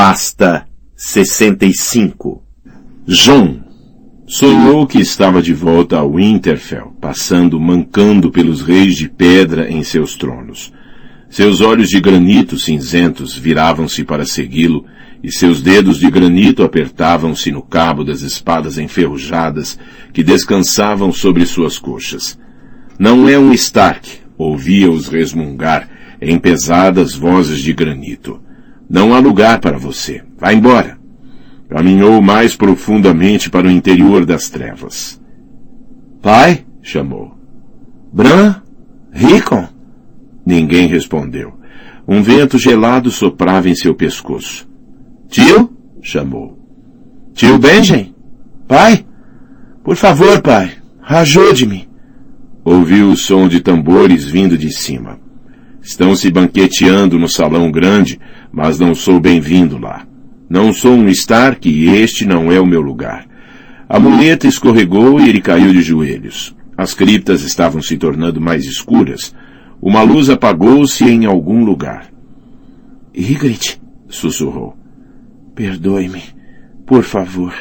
Pasta 0.00 0.64
65 0.94 2.40
John 3.04 3.58
sonhou 4.28 4.86
que 4.86 5.00
estava 5.00 5.42
de 5.42 5.52
volta 5.52 5.98
a 5.98 6.06
Winterfell, 6.06 6.92
passando 7.00 7.58
mancando 7.58 8.30
pelos 8.30 8.62
reis 8.62 8.96
de 8.96 9.08
pedra 9.08 9.68
em 9.68 9.82
seus 9.82 10.14
tronos. 10.14 10.72
Seus 11.28 11.60
olhos 11.60 11.88
de 11.88 11.98
granito 11.98 12.56
cinzentos 12.56 13.36
viravam-se 13.36 14.04
para 14.04 14.24
segui-lo, 14.24 14.84
e 15.20 15.32
seus 15.32 15.60
dedos 15.60 15.98
de 15.98 16.08
granito 16.08 16.62
apertavam-se 16.62 17.50
no 17.50 17.62
cabo 17.62 18.04
das 18.04 18.20
espadas 18.20 18.78
enferrujadas 18.78 19.76
que 20.12 20.22
descansavam 20.22 21.10
sobre 21.10 21.44
suas 21.44 21.76
coxas. 21.76 22.38
Não 23.00 23.28
é 23.28 23.36
um 23.36 23.52
Stark, 23.52 24.08
ouvia-os 24.38 25.08
resmungar 25.08 25.88
em 26.22 26.38
pesadas 26.38 27.16
vozes 27.16 27.58
de 27.58 27.72
granito. 27.72 28.46
Não 28.88 29.14
há 29.14 29.18
lugar 29.18 29.60
para 29.60 29.78
você. 29.78 30.22
Vá 30.38 30.52
embora. 30.52 30.98
Caminhou 31.68 32.22
mais 32.22 32.56
profundamente 32.56 33.50
para 33.50 33.66
o 33.66 33.70
interior 33.70 34.24
das 34.24 34.48
trevas. 34.48 35.20
Pai? 36.22 36.64
chamou. 36.82 37.36
Bran? 38.12 38.62
Rickon? 39.12 39.68
Ninguém 40.46 40.86
respondeu. 40.86 41.58
Um 42.06 42.22
vento 42.22 42.58
gelado 42.58 43.10
soprava 43.10 43.68
em 43.68 43.74
seu 43.74 43.94
pescoço. 43.94 44.66
Tio? 45.28 45.76
chamou. 46.00 46.58
Tio 47.34 47.58
Benjen? 47.58 48.14
Pai? 48.66 49.04
Por 49.84 49.96
favor, 49.96 50.40
pai, 50.42 50.72
ajude-me. 51.02 51.88
Ouviu 52.64 53.10
o 53.10 53.16
som 53.16 53.48
de 53.48 53.60
tambores 53.60 54.24
vindo 54.24 54.56
de 54.58 54.70
cima. 54.70 55.18
Estão 55.80 56.14
se 56.14 56.30
banqueteando 56.30 57.18
no 57.18 57.28
salão 57.28 57.70
grande, 57.70 58.20
mas 58.52 58.78
não 58.78 58.94
sou 58.94 59.20
bem-vindo 59.20 59.78
lá. 59.78 60.06
Não 60.48 60.72
sou 60.72 60.92
um 60.92 61.08
Stark 61.08 61.68
e 61.68 61.88
este 61.88 62.24
não 62.24 62.50
é 62.50 62.58
o 62.60 62.66
meu 62.66 62.80
lugar. 62.80 63.26
A 63.88 63.98
muleta 63.98 64.46
escorregou 64.46 65.20
e 65.20 65.28
ele 65.28 65.40
caiu 65.40 65.72
de 65.72 65.82
joelhos. 65.82 66.54
As 66.76 66.94
criptas 66.94 67.42
estavam 67.42 67.82
se 67.82 67.96
tornando 67.96 68.40
mais 68.40 68.64
escuras. 68.64 69.34
Uma 69.80 70.02
luz 70.02 70.30
apagou-se 70.30 71.04
em 71.04 71.26
algum 71.26 71.64
lugar. 71.64 72.08
Ygritte, 73.16 73.80
sussurrou. 74.08 74.76
Perdoe-me, 75.54 76.22
por 76.86 77.02
favor. 77.02 77.54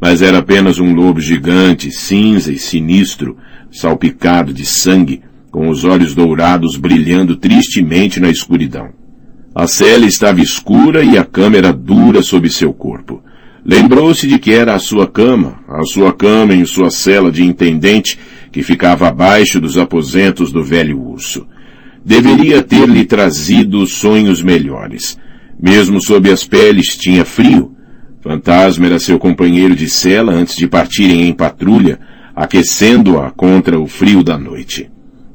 Mas 0.00 0.20
era 0.20 0.38
apenas 0.38 0.78
um 0.78 0.94
lobo 0.94 1.20
gigante, 1.20 1.90
cinza 1.90 2.52
e 2.52 2.58
sinistro, 2.58 3.36
salpicado 3.70 4.52
de 4.52 4.66
sangue, 4.66 5.22
com 5.50 5.68
os 5.68 5.84
olhos 5.84 6.14
dourados 6.14 6.76
brilhando 6.76 7.36
tristemente 7.36 8.20
na 8.20 8.28
escuridão. 8.28 8.90
A 9.58 9.66
cela 9.66 10.04
estava 10.04 10.42
escura 10.42 11.02
e 11.02 11.16
a 11.16 11.24
câmera 11.24 11.72
dura 11.72 12.22
sob 12.22 12.46
seu 12.50 12.74
corpo. 12.74 13.22
Lembrou-se 13.64 14.26
de 14.26 14.38
que 14.38 14.52
era 14.52 14.74
a 14.74 14.78
sua 14.78 15.06
cama, 15.06 15.60
a 15.66 15.82
sua 15.82 16.12
cama 16.12 16.54
em 16.54 16.66
sua 16.66 16.90
cela 16.90 17.32
de 17.32 17.42
intendente, 17.42 18.18
que 18.52 18.62
ficava 18.62 19.08
abaixo 19.08 19.58
dos 19.58 19.78
aposentos 19.78 20.52
do 20.52 20.62
velho 20.62 21.00
urso. 21.00 21.46
Deveria 22.04 22.62
ter-lhe 22.62 23.06
trazido 23.06 23.86
sonhos 23.86 24.42
melhores. 24.42 25.18
Mesmo 25.58 26.04
sob 26.04 26.30
as 26.30 26.44
peles 26.44 26.94
tinha 26.94 27.24
frio. 27.24 27.74
Fantasma 28.20 28.84
era 28.84 28.98
seu 28.98 29.18
companheiro 29.18 29.74
de 29.74 29.88
cela 29.88 30.34
antes 30.34 30.54
de 30.54 30.68
partirem 30.68 31.26
em 31.26 31.32
patrulha, 31.32 31.98
aquecendo-a 32.34 33.30
contra 33.30 33.80
o 33.80 33.86
frio 33.86 34.22
da 34.22 34.36
noite. 34.36 34.90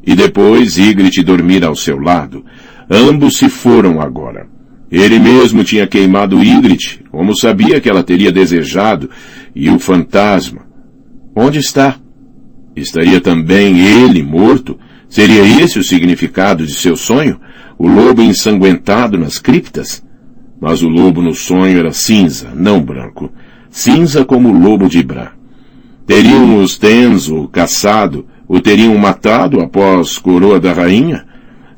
E 0.05 0.14
depois 0.14 0.77
Ygritte 0.77 1.23
dormir 1.23 1.66
ao 1.66 1.75
seu 1.75 1.99
lado. 1.99 2.45
Ambos 2.94 3.38
se 3.38 3.47
foram 3.47 4.02
agora. 4.02 4.47
Ele 4.92 5.17
mesmo 5.17 5.64
tinha 5.64 5.88
queimado 5.88 6.44
Ygritte, 6.44 7.02
como 7.09 7.33
sabia 7.33 7.80
que 7.80 7.89
ela 7.89 8.03
teria 8.03 8.33
desejado, 8.33 9.09
e 9.56 9.70
o 9.70 9.80
fantasma. 9.80 10.67
Onde 11.33 11.59
está? 11.59 11.95
Estaria 12.75 13.22
também 13.22 13.80
ele 13.80 14.21
morto? 14.21 14.77
Seria 15.08 15.42
esse 15.64 15.80
o 15.80 15.83
significado 15.83 16.65
de 16.65 16.73
seu 16.73 16.98
sonho? 16.98 17.39
O 17.77 17.88
lobo 17.88 18.21
ensanguentado 18.21 19.17
nas 19.17 19.39
criptas? 19.39 20.04
Mas 20.60 20.83
o 20.83 20.89
lobo 20.89 21.21
no 21.21 21.33
sonho 21.33 21.80
era 21.80 21.94
cinza, 21.94 22.49
não 22.54 22.82
branco. 22.82 23.32
Cinza 23.70 24.26
como 24.26 24.49
o 24.49 24.60
lobo 24.60 24.89
de 24.89 25.02
Bran. 25.02 25.30
Teriam 26.05 26.61
os 26.61 26.77
Tenzo 26.77 27.48
caçado, 27.48 28.27
o 28.49 28.60
teriam 28.60 28.98
matado 28.98 29.61
após 29.61 30.17
coroa 30.17 30.60
da 30.60 30.73
rainha? 30.73 31.30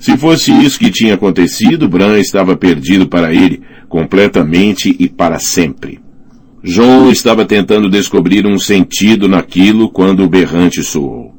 Se 0.03 0.17
fosse 0.17 0.51
isso 0.51 0.77
que 0.77 0.91
tinha 0.91 1.13
acontecido, 1.13 1.87
Bran 1.87 2.19
estava 2.19 2.57
perdido 2.57 3.07
para 3.07 3.33
ele, 3.33 3.61
completamente 3.87 4.93
e 4.99 5.07
para 5.07 5.39
sempre. 5.39 6.01
João 6.61 7.09
estava 7.09 7.45
tentando 7.45 7.89
descobrir 7.89 8.45
um 8.45 8.59
sentido 8.59 9.29
naquilo 9.29 9.89
quando 9.89 10.25
o 10.25 10.27
berrante 10.27 10.83
soou. 10.83 11.33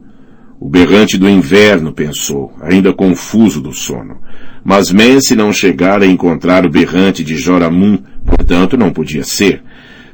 O 0.59 0.67
berrante 0.67 1.19
do 1.19 1.29
inverno, 1.29 1.93
pensou, 1.93 2.55
ainda 2.63 2.91
confuso 2.95 3.61
do 3.61 3.71
sono. 3.71 4.17
Mas 4.65 4.91
Mance 4.91 5.37
não 5.37 5.53
chegara 5.53 6.07
a 6.07 6.09
encontrar 6.09 6.65
o 6.65 6.71
berrante 6.71 7.23
de 7.23 7.37
Joramun, 7.37 7.99
portanto 8.25 8.79
não 8.79 8.91
podia 8.91 9.25
ser. 9.25 9.63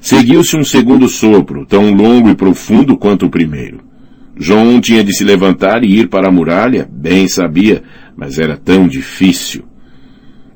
Seguiu-se 0.00 0.56
um 0.56 0.64
segundo 0.64 1.08
sopro, 1.08 1.64
tão 1.64 1.94
longo 1.94 2.28
e 2.28 2.34
profundo 2.34 2.96
quanto 2.96 3.26
o 3.26 3.30
primeiro. 3.30 3.88
João 4.36 4.80
tinha 4.80 5.04
de 5.04 5.14
se 5.14 5.22
levantar 5.22 5.84
e 5.84 6.00
ir 6.00 6.08
para 6.08 6.28
a 6.28 6.32
muralha, 6.32 6.88
bem 6.90 7.28
sabia, 7.28 7.82
mas 8.20 8.38
era 8.38 8.54
tão 8.54 8.86
difícil. 8.86 9.64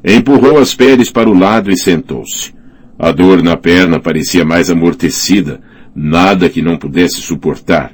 Empurrou 0.04 0.58
as 0.58 0.74
peles 0.74 1.10
para 1.10 1.30
o 1.30 1.38
lado 1.38 1.70
e 1.70 1.78
sentou-se. 1.78 2.52
A 2.98 3.10
dor 3.10 3.42
na 3.42 3.56
perna 3.56 3.98
parecia 3.98 4.44
mais 4.44 4.68
amortecida, 4.68 5.62
nada 5.96 6.50
que 6.50 6.60
não 6.60 6.76
pudesse 6.76 7.22
suportar. 7.22 7.90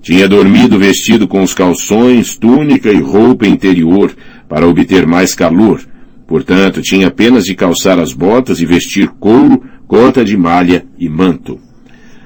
Tinha 0.00 0.26
dormido 0.26 0.78
vestido 0.78 1.28
com 1.28 1.42
os 1.42 1.52
calções, 1.52 2.38
túnica 2.38 2.90
e 2.90 3.02
roupa 3.02 3.46
interior 3.46 4.16
para 4.48 4.66
obter 4.66 5.06
mais 5.06 5.34
calor. 5.34 5.82
Portanto, 6.26 6.80
tinha 6.80 7.08
apenas 7.08 7.44
de 7.44 7.54
calçar 7.54 8.00
as 8.00 8.14
botas 8.14 8.62
e 8.62 8.66
vestir 8.66 9.08
couro, 9.20 9.62
cota 9.86 10.24
de 10.24 10.38
malha 10.38 10.86
e 10.98 11.06
manto. 11.06 11.60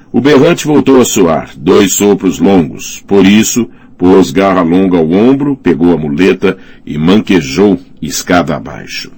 O 0.09 0.21
berrante 0.21 0.65
voltou 0.65 1.01
a 1.01 1.05
soar, 1.05 1.51
dois 1.57 1.95
sopros 1.95 2.39
longos. 2.39 3.03
Por 3.05 3.25
isso, 3.25 3.69
pôs 3.97 4.31
garra 4.31 4.61
longa 4.61 4.97
ao 4.97 5.11
ombro, 5.11 5.55
pegou 5.55 5.93
a 5.93 5.97
muleta 5.97 6.57
e 6.85 6.97
manquejou 6.97 7.79
escada 8.01 8.55
abaixo. 8.55 9.11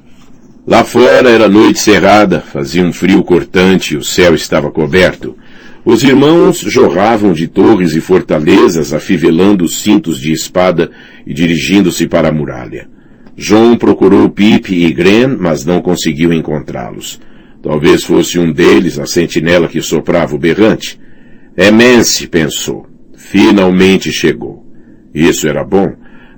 Lá 0.65 0.83
fora 0.83 1.29
era 1.29 1.49
noite 1.49 1.79
cerrada, 1.79 2.41
fazia 2.41 2.83
um 2.83 2.93
frio 2.93 3.23
cortante 3.23 3.95
e 3.95 3.97
o 3.97 4.03
céu 4.03 4.35
estava 4.35 4.69
coberto. 4.69 5.35
Os 5.83 6.03
irmãos 6.03 6.59
jorravam 6.59 7.33
de 7.33 7.47
torres 7.47 7.95
e 7.95 8.01
fortalezas, 8.01 8.93
afivelando 8.93 9.65
os 9.65 9.79
cintos 9.81 10.19
de 10.19 10.31
espada 10.31 10.91
e 11.25 11.33
dirigindo-se 11.33 12.07
para 12.07 12.29
a 12.29 12.31
muralha. 12.31 12.87
João 13.35 13.77
procurou 13.77 14.29
Pipe 14.29 14.85
e 14.85 14.91
Gren, 14.91 15.37
mas 15.39 15.65
não 15.65 15.81
conseguiu 15.81 16.31
encontrá-los. 16.31 17.19
Talvez 17.63 18.03
fosse 18.03 18.37
um 18.37 18.51
deles 18.51 18.99
a 18.99 19.05
sentinela 19.05 19.67
que 19.67 19.81
soprava 19.81 20.35
o 20.35 20.39
berrante. 20.39 20.99
É 21.57 21.71
Mance, 21.71 22.27
pensou. 22.27 22.85
Finalmente 23.15 24.11
chegou. 24.11 24.68
Isso 25.13 25.47
era 25.47 25.63
bom. 25.63 25.93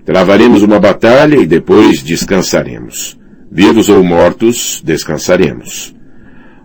Travaremos 0.05 0.63
uma 0.63 0.79
batalha 0.79 1.37
e 1.37 1.45
depois 1.45 2.01
descansaremos. 2.01 3.19
Vivos 3.51 3.89
ou 3.89 4.03
mortos, 4.03 4.81
descansaremos. 4.83 5.93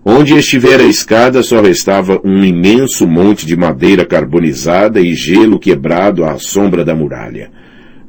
Onde 0.04 0.34
estivera 0.34 0.84
a 0.84 0.86
escada 0.86 1.42
só 1.42 1.60
restava 1.60 2.20
um 2.24 2.44
imenso 2.44 3.08
monte 3.08 3.44
de 3.44 3.56
madeira 3.56 4.06
carbonizada 4.06 5.00
e 5.00 5.14
gelo 5.14 5.58
quebrado 5.58 6.24
à 6.24 6.38
sombra 6.38 6.84
da 6.84 6.94
muralha. 6.94 7.50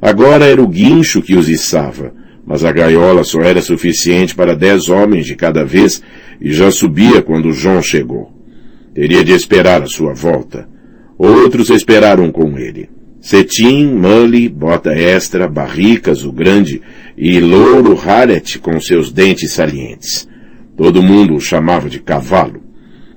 Agora 0.00 0.44
era 0.44 0.62
o 0.62 0.68
guincho 0.68 1.20
que 1.20 1.34
os 1.34 1.48
içava, 1.48 2.14
mas 2.46 2.64
a 2.64 2.70
gaiola 2.70 3.24
só 3.24 3.40
era 3.40 3.60
suficiente 3.60 4.32
para 4.32 4.54
dez 4.54 4.88
homens 4.88 5.26
de 5.26 5.34
cada 5.34 5.64
vez 5.64 6.00
e 6.40 6.52
já 6.52 6.70
subia 6.70 7.20
quando 7.20 7.52
João 7.52 7.82
chegou. 7.82 8.32
Teria 8.94 9.24
de 9.24 9.32
esperar 9.32 9.82
a 9.82 9.86
sua 9.86 10.14
volta. 10.14 10.68
Outros 11.18 11.68
esperaram 11.68 12.30
com 12.30 12.56
ele. 12.56 12.88
Cetim, 13.28 13.88
Mully, 13.88 14.48
Bota 14.48 14.90
Extra, 14.90 15.46
Barricas, 15.46 16.24
o 16.24 16.32
Grande 16.32 16.80
e 17.14 17.38
Louro 17.38 17.94
Haret 18.00 18.58
com 18.58 18.80
seus 18.80 19.12
dentes 19.12 19.52
salientes. 19.52 20.26
Todo 20.74 21.02
mundo 21.02 21.34
o 21.34 21.40
chamava 21.40 21.90
de 21.90 21.98
cavalo. 21.98 22.62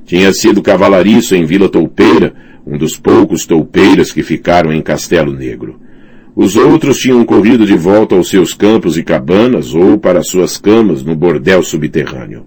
Tinha 0.05 0.33
sido 0.33 0.61
cavalariço 0.61 1.33
em 1.33 1.45
Vila 1.45 1.69
Toupeira, 1.69 2.33
um 2.67 2.77
dos 2.77 2.97
poucos 2.97 3.45
toupeiras 3.45 4.11
que 4.11 4.21
ficaram 4.21 4.73
em 4.73 4.81
Castelo 4.81 5.31
Negro. 5.31 5.79
Os 6.35 6.57
outros 6.57 6.97
tinham 6.97 7.23
corrido 7.23 7.65
de 7.65 7.77
volta 7.77 8.13
aos 8.13 8.27
seus 8.27 8.53
campos 8.53 8.97
e 8.97 9.03
cabanas 9.03 9.73
ou 9.73 9.97
para 9.97 10.23
suas 10.23 10.57
camas 10.57 11.05
no 11.05 11.15
bordel 11.15 11.63
subterrâneo. 11.63 12.45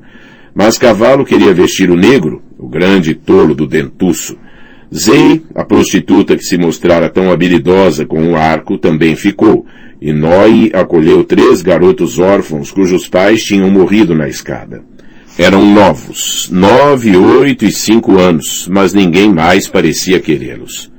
Mas 0.55 0.77
Cavalo 0.77 1.25
queria 1.25 1.55
vestir 1.55 1.89
o 1.89 1.97
negro, 1.97 2.43
o 2.59 2.69
grande 2.69 3.15
tolo 3.15 3.55
do 3.55 3.67
dentuço. 3.67 4.37
Zei, 4.97 5.43
a 5.57 5.65
prostituta 5.65 6.37
que 6.37 6.45
se 6.45 6.57
mostrara 6.57 7.09
tão 7.09 7.33
habilidosa 7.33 8.07
com 8.07 8.31
o 8.31 8.37
arco, 8.37 8.79
também 8.79 9.17
ficou, 9.17 9.67
e 10.01 10.13
Noi 10.13 10.71
acolheu 10.73 11.25
três 11.25 11.63
garotos 11.63 12.21
órfãos 12.21 12.71
cujos 12.71 13.09
pais 13.09 13.43
tinham 13.43 13.69
morrido 13.69 14.15
na 14.15 14.29
escada. 14.29 14.85
Eram 15.37 15.67
novos, 15.67 16.49
nove, 16.49 17.17
oito 17.17 17.65
e 17.65 17.73
cinco 17.73 18.21
anos, 18.21 18.69
mas 18.71 18.95
ninguém 18.95 19.35
mais 19.35 19.67
parecia 19.67 20.21
querê-los. 20.21 20.93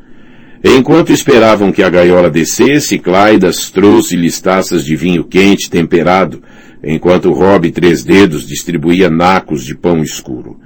Enquanto 0.61 1.13
esperavam 1.13 1.71
que 1.71 1.81
a 1.81 1.89
gaiola 1.89 2.29
descesse, 2.29 2.99
Claidas 2.99 3.69
trouxe-lhes 3.69 4.41
taças 4.41 4.83
de 4.83 4.97
vinho 4.97 5.23
quente 5.23 5.69
temperado, 5.69 6.43
enquanto 6.83 7.31
Rob 7.31 7.71
Três 7.71 8.03
Dedos 8.03 8.45
distribuía 8.45 9.09
nacos 9.09 9.63
de 9.63 9.73
pão 9.73 10.03
escuro. 10.03 10.59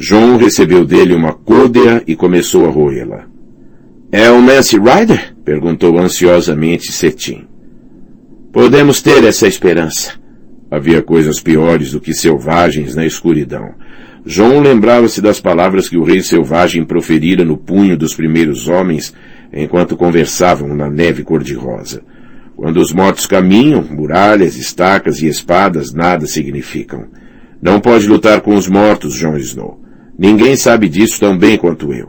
João 0.00 0.36
recebeu 0.36 0.84
dele 0.84 1.12
uma 1.12 1.32
côdea 1.32 2.04
e 2.06 2.14
começou 2.14 2.66
a 2.66 2.70
roê-la. 2.70 3.26
É 4.12 4.30
o 4.30 4.40
Nancy 4.40 4.78
Ryder? 4.78 5.34
perguntou 5.44 5.98
ansiosamente 5.98 6.92
Cetim. 6.92 7.48
Podemos 8.52 9.02
ter 9.02 9.24
essa 9.24 9.48
esperança. 9.48 10.12
Havia 10.70 11.02
coisas 11.02 11.40
piores 11.40 11.90
do 11.90 12.00
que 12.00 12.14
selvagens 12.14 12.94
na 12.94 13.04
escuridão. 13.04 13.74
João 14.24 14.60
lembrava-se 14.60 15.20
das 15.20 15.40
palavras 15.40 15.88
que 15.88 15.98
o 15.98 16.04
rei 16.04 16.20
selvagem 16.20 16.84
proferira 16.84 17.44
no 17.44 17.56
punho 17.56 17.98
dos 17.98 18.14
primeiros 18.14 18.68
homens 18.68 19.12
enquanto 19.52 19.96
conversavam 19.96 20.76
na 20.76 20.88
neve 20.88 21.24
cor-de-rosa. 21.24 22.02
Quando 22.54 22.76
os 22.76 22.92
mortos 22.92 23.26
caminham, 23.26 23.82
muralhas, 23.82 24.54
estacas 24.54 25.20
e 25.22 25.26
espadas 25.26 25.92
nada 25.92 26.24
significam. 26.24 27.06
Não 27.60 27.80
pode 27.80 28.06
lutar 28.06 28.40
com 28.42 28.54
os 28.54 28.68
mortos, 28.68 29.14
Jon 29.14 29.36
Snow. 29.36 29.87
Ninguém 30.18 30.56
sabe 30.56 30.88
disso 30.88 31.20
tão 31.20 31.38
bem 31.38 31.56
quanto 31.56 31.92
eu. 31.92 32.08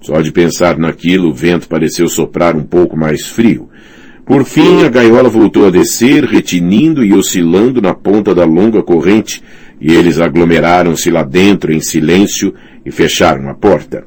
Só 0.00 0.20
de 0.20 0.32
pensar 0.32 0.76
naquilo, 0.76 1.28
o 1.28 1.34
vento 1.34 1.68
pareceu 1.68 2.08
soprar 2.08 2.56
um 2.56 2.64
pouco 2.64 2.96
mais 2.96 3.26
frio. 3.26 3.68
Por 4.26 4.44
fim, 4.44 4.84
a 4.84 4.88
gaiola 4.88 5.28
voltou 5.28 5.66
a 5.66 5.70
descer, 5.70 6.24
retinindo 6.24 7.04
e 7.04 7.12
oscilando 7.12 7.80
na 7.80 7.94
ponta 7.94 8.34
da 8.34 8.44
longa 8.44 8.82
corrente, 8.82 9.42
e 9.80 9.92
eles 9.92 10.18
aglomeraram-se 10.18 11.10
lá 11.10 11.22
dentro 11.22 11.72
em 11.72 11.80
silêncio 11.80 12.52
e 12.84 12.90
fecharam 12.90 13.48
a 13.48 13.54
porta. 13.54 14.04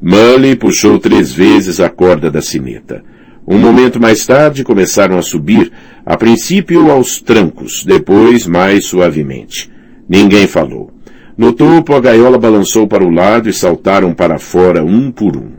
Mully 0.00 0.54
puxou 0.54 0.98
três 0.98 1.32
vezes 1.32 1.80
a 1.80 1.88
corda 1.88 2.30
da 2.30 2.40
sineta. 2.40 3.02
Um 3.46 3.58
momento 3.58 4.00
mais 4.00 4.24
tarde 4.24 4.62
começaram 4.62 5.18
a 5.18 5.22
subir, 5.22 5.72
a 6.04 6.16
princípio 6.16 6.90
aos 6.90 7.20
trancos, 7.20 7.84
depois 7.84 8.46
mais 8.46 8.86
suavemente. 8.86 9.70
Ninguém 10.08 10.46
falou. 10.46 10.95
No 11.36 11.52
topo, 11.52 11.94
a 11.94 12.00
gaiola 12.00 12.38
balançou 12.38 12.88
para 12.88 13.04
o 13.04 13.10
lado 13.10 13.48
e 13.48 13.52
saltaram 13.52 14.14
para 14.14 14.38
fora 14.38 14.82
um 14.82 15.10
por 15.10 15.36
um. 15.36 15.50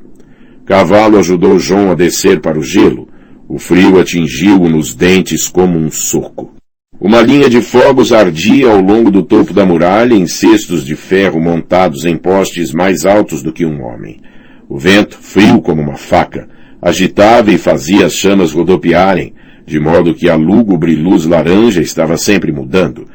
Cavalo 0.66 1.20
ajudou 1.20 1.60
João 1.60 1.92
a 1.92 1.94
descer 1.94 2.42
para 2.42 2.58
o 2.58 2.64
gelo. 2.64 3.08
O 3.48 3.60
frio 3.60 4.00
atingiu-o 4.00 4.68
nos 4.68 4.96
dentes 4.96 5.48
como 5.48 5.78
um 5.78 5.92
soco. 5.92 6.56
Uma 7.00 7.22
linha 7.22 7.48
de 7.48 7.62
fogos 7.62 8.12
ardia 8.12 8.72
ao 8.72 8.82
longo 8.82 9.12
do 9.12 9.22
topo 9.22 9.54
da 9.54 9.68
muralha 9.68 10.16
em 10.16 10.26
cestos 10.26 10.84
de 10.84 10.96
ferro 10.96 11.40
montados 11.40 12.06
em 12.06 12.18
postes 12.18 12.74
mais 12.74 13.06
altos 13.06 13.44
do 13.44 13.54
que 13.54 13.64
um 13.64 13.84
homem. 13.84 14.20
O 14.68 14.80
vento, 14.80 15.16
frio 15.16 15.62
como 15.62 15.80
uma 15.80 15.96
faca, 15.96 16.50
agitava 16.82 17.52
e 17.52 17.58
fazia 17.60 18.08
as 18.08 18.14
chamas 18.14 18.52
rodopiarem, 18.52 19.36
de 19.64 19.80
modo 19.80 20.16
que 20.16 20.28
a 20.28 20.36
lúgubre 20.36 20.96
luz 20.96 21.24
laranja 21.26 21.82
estava 21.82 22.18
sempre 22.18 22.52
mudando. 22.52 23.08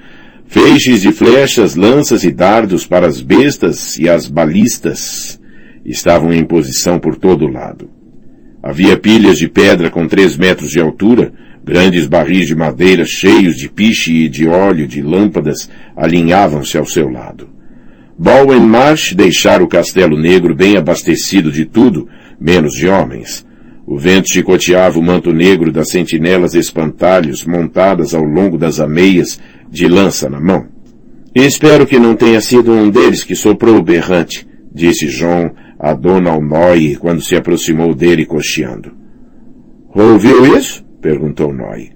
Feixes 0.52 1.00
de 1.00 1.12
flechas, 1.12 1.76
lanças 1.76 2.24
e 2.24 2.30
dardos 2.30 2.86
para 2.86 3.06
as 3.06 3.22
bestas 3.22 3.98
e 3.98 4.06
as 4.06 4.28
balistas 4.28 5.40
estavam 5.82 6.30
em 6.30 6.44
posição 6.44 6.98
por 6.98 7.16
todo 7.16 7.48
lado. 7.48 7.88
Havia 8.62 8.98
pilhas 8.98 9.38
de 9.38 9.48
pedra 9.48 9.90
com 9.90 10.06
três 10.06 10.36
metros 10.36 10.68
de 10.68 10.78
altura, 10.78 11.32
grandes 11.64 12.06
barris 12.06 12.48
de 12.48 12.54
madeira 12.54 13.06
cheios 13.06 13.56
de 13.56 13.66
piche 13.70 14.12
e 14.24 14.28
de 14.28 14.46
óleo 14.46 14.86
de 14.86 15.00
lâmpadas 15.00 15.70
alinhavam-se 15.96 16.76
ao 16.76 16.84
seu 16.84 17.08
lado. 17.08 17.48
Bowen 18.18 18.60
Marsh 18.60 19.14
deixara 19.14 19.64
o 19.64 19.68
Castelo 19.68 20.18
Negro 20.18 20.54
bem 20.54 20.76
abastecido 20.76 21.50
de 21.50 21.64
tudo, 21.64 22.06
menos 22.38 22.74
de 22.74 22.86
homens. 22.86 23.46
O 23.86 23.98
vento 23.98 24.30
chicoteava 24.30 24.98
o 24.98 25.02
manto 25.02 25.32
negro 25.32 25.72
das 25.72 25.88
sentinelas 25.88 26.54
espantalhos 26.54 27.44
montadas 27.44 28.14
ao 28.14 28.22
longo 28.22 28.56
das 28.56 28.78
ameias 28.78 29.40
de 29.72 29.88
lança 29.88 30.28
na 30.28 30.38
mão. 30.38 30.68
Espero 31.34 31.86
que 31.86 31.98
não 31.98 32.14
tenha 32.14 32.42
sido 32.42 32.70
um 32.70 32.90
deles 32.90 33.24
que 33.24 33.34
soprou 33.34 33.78
o 33.78 33.82
berrante, 33.82 34.46
disse 34.72 35.06
John 35.06 35.50
a 35.78 35.94
Dona 35.94 36.38
Noy 36.38 36.94
quando 36.96 37.22
se 37.22 37.34
aproximou 37.34 37.94
dele 37.94 38.26
cocheando. 38.26 38.92
Ouviu 39.94 40.58
isso? 40.58 40.84
perguntou 41.00 41.52
Noy. 41.54 41.90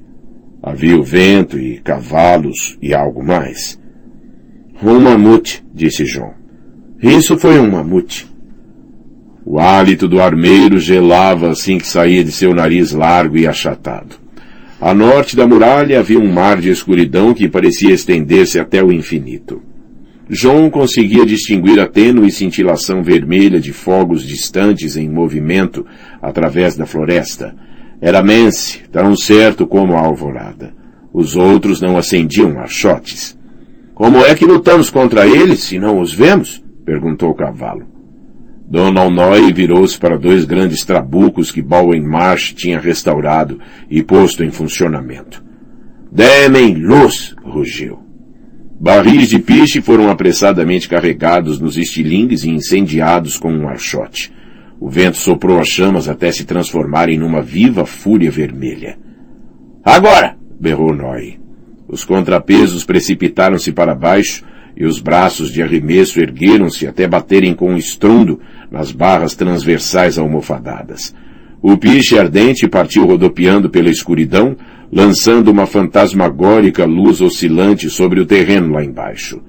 Havia 0.63 0.99
o 0.99 1.03
vento 1.03 1.59
e 1.59 1.79
cavalos 1.79 2.79
e 2.81 2.95
algo 2.95 3.23
mais. 3.23 3.79
Um 4.83 4.99
mamute, 4.99 5.63
disse 5.73 6.05
John. 6.05 6.33
Isso 7.01 7.37
foi 7.37 7.61
um 7.61 7.71
mamute. 7.71 8.27
O 9.45 9.61
hálito 9.61 10.09
do 10.09 10.21
armeiro 10.21 10.81
gelava 10.81 11.51
assim 11.51 11.77
que 11.79 11.87
saía 11.87 12.25
de 12.25 12.33
seu 12.33 12.55
nariz 12.55 12.93
largo 12.93 13.37
e 13.37 13.47
achatado. 13.47 14.26
A 14.81 14.93
norte 14.93 15.35
da 15.35 15.47
muralha 15.47 16.01
havia 16.01 16.19
um 16.19 16.31
mar 16.31 16.61
de 16.61 16.69
escuridão 16.69 17.33
que 17.33 17.49
parecia 17.49 17.95
estender-se 17.95 18.59
até 18.59 18.83
o 18.85 18.93
infinito. 18.93 19.63
João 20.29 20.69
conseguia 20.69 21.25
distinguir 21.25 21.81
a 21.81 21.87
tênue 21.87 22.31
cintilação 22.31 23.03
vermelha 23.03 23.59
de 23.59 23.73
fogos 23.73 24.23
distantes 24.23 24.97
em 24.97 25.09
movimento 25.09 25.87
através 26.21 26.77
da 26.77 26.85
floresta. 26.85 27.55
Era 28.03 28.23
Mance, 28.23 28.83
tão 28.93 29.17
certo 29.17 29.67
como 29.67 29.95
a 29.95 30.01
alvorada. 30.01 30.75
Os 31.11 31.37
outros 31.37 31.81
não 31.81 31.97
acendiam 31.97 32.61
achotes. 32.61 33.39
Como 33.95 34.19
é 34.19 34.35
que 34.35 34.45
lutamos 34.45 34.91
contra 34.91 35.27
eles 35.27 35.61
se 35.61 35.79
não 35.79 36.01
os 36.01 36.13
vemos? 36.13 36.63
perguntou 36.85 37.31
o 37.31 37.35
cavalo. 37.35 37.96
Dona 38.69 39.09
Noy 39.09 39.53
virou-se 39.53 39.97
para 39.97 40.19
dois 40.19 40.45
grandes 40.45 40.85
trabucos 40.85 41.53
que 41.53 41.63
Bowen 41.63 42.03
Marsh 42.03 42.53
tinha 42.53 42.81
restaurado 42.81 43.61
e 43.89 44.03
posto 44.03 44.43
em 44.43 44.51
funcionamento. 44.51 45.45
Demem 46.11 46.75
luz! 46.75 47.35
rugiu. 47.45 48.01
Barris 48.79 49.29
de 49.29 49.39
piche 49.39 49.81
foram 49.81 50.11
apressadamente 50.11 50.89
carregados 50.89 51.61
nos 51.61 51.79
estilingues 51.79 52.43
e 52.43 52.51
incendiados 52.51 53.39
com 53.39 53.53
um 53.53 53.69
archote. 53.69 54.33
O 54.81 54.91
vento 54.91 55.17
soprou 55.17 55.61
as 55.61 55.69
chamas 55.69 56.09
até 56.09 56.33
se 56.33 56.45
transformarem 56.45 57.19
numa 57.19 57.41
viva 57.41 57.87
fúria 57.87 58.31
vermelha. 58.31 58.99
Agora! 59.85 60.37
berrou 60.61 60.93
Noy. 60.93 61.39
Os 61.89 62.05
contrapesos 62.05 62.85
precipitaram-se 62.85 63.71
para 63.71 63.95
baixo 63.95 64.45
e 64.77 64.85
os 64.85 65.01
braços 65.01 65.51
de 65.51 65.63
arremesso 65.63 66.21
ergueram-se 66.21 66.87
até 66.87 67.09
baterem 67.09 67.55
com 67.55 67.73
um 67.73 67.77
estrondo 67.77 68.41
nas 68.71 68.93
barras 68.93 69.35
transversais 69.35 70.19
almofadadas. 70.19 71.15
O 71.63 71.77
piche 71.77 72.19
ardente 72.19 72.69
partiu 72.69 73.07
rodopiando 73.07 73.71
pela 73.71 73.91
escuridão, 73.91 74.57
lançando 74.93 75.49
uma 75.49 75.67
fantasmagórica 75.67 76.85
luz 76.85 77.21
oscilante 77.21 77.89
sobre 77.89 78.21
o 78.21 78.27
terreno 78.27 78.75
lá 78.75 78.85
embaixo. 78.85 79.41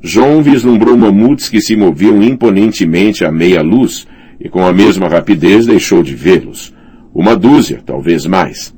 João 0.00 0.42
vislumbrou 0.42 0.96
mamutes 0.96 1.48
que 1.48 1.60
se 1.60 1.74
moviam 1.74 2.22
imponentemente 2.22 3.24
à 3.24 3.32
meia 3.32 3.62
luz, 3.62 4.06
e 4.40 4.48
com 4.48 4.64
a 4.64 4.72
mesma 4.72 5.08
rapidez 5.08 5.66
deixou 5.66 6.02
de 6.02 6.14
vê-los. 6.14 6.72
Uma 7.12 7.34
dúzia, 7.34 7.82
talvez 7.84 8.24
mais. 8.24 8.72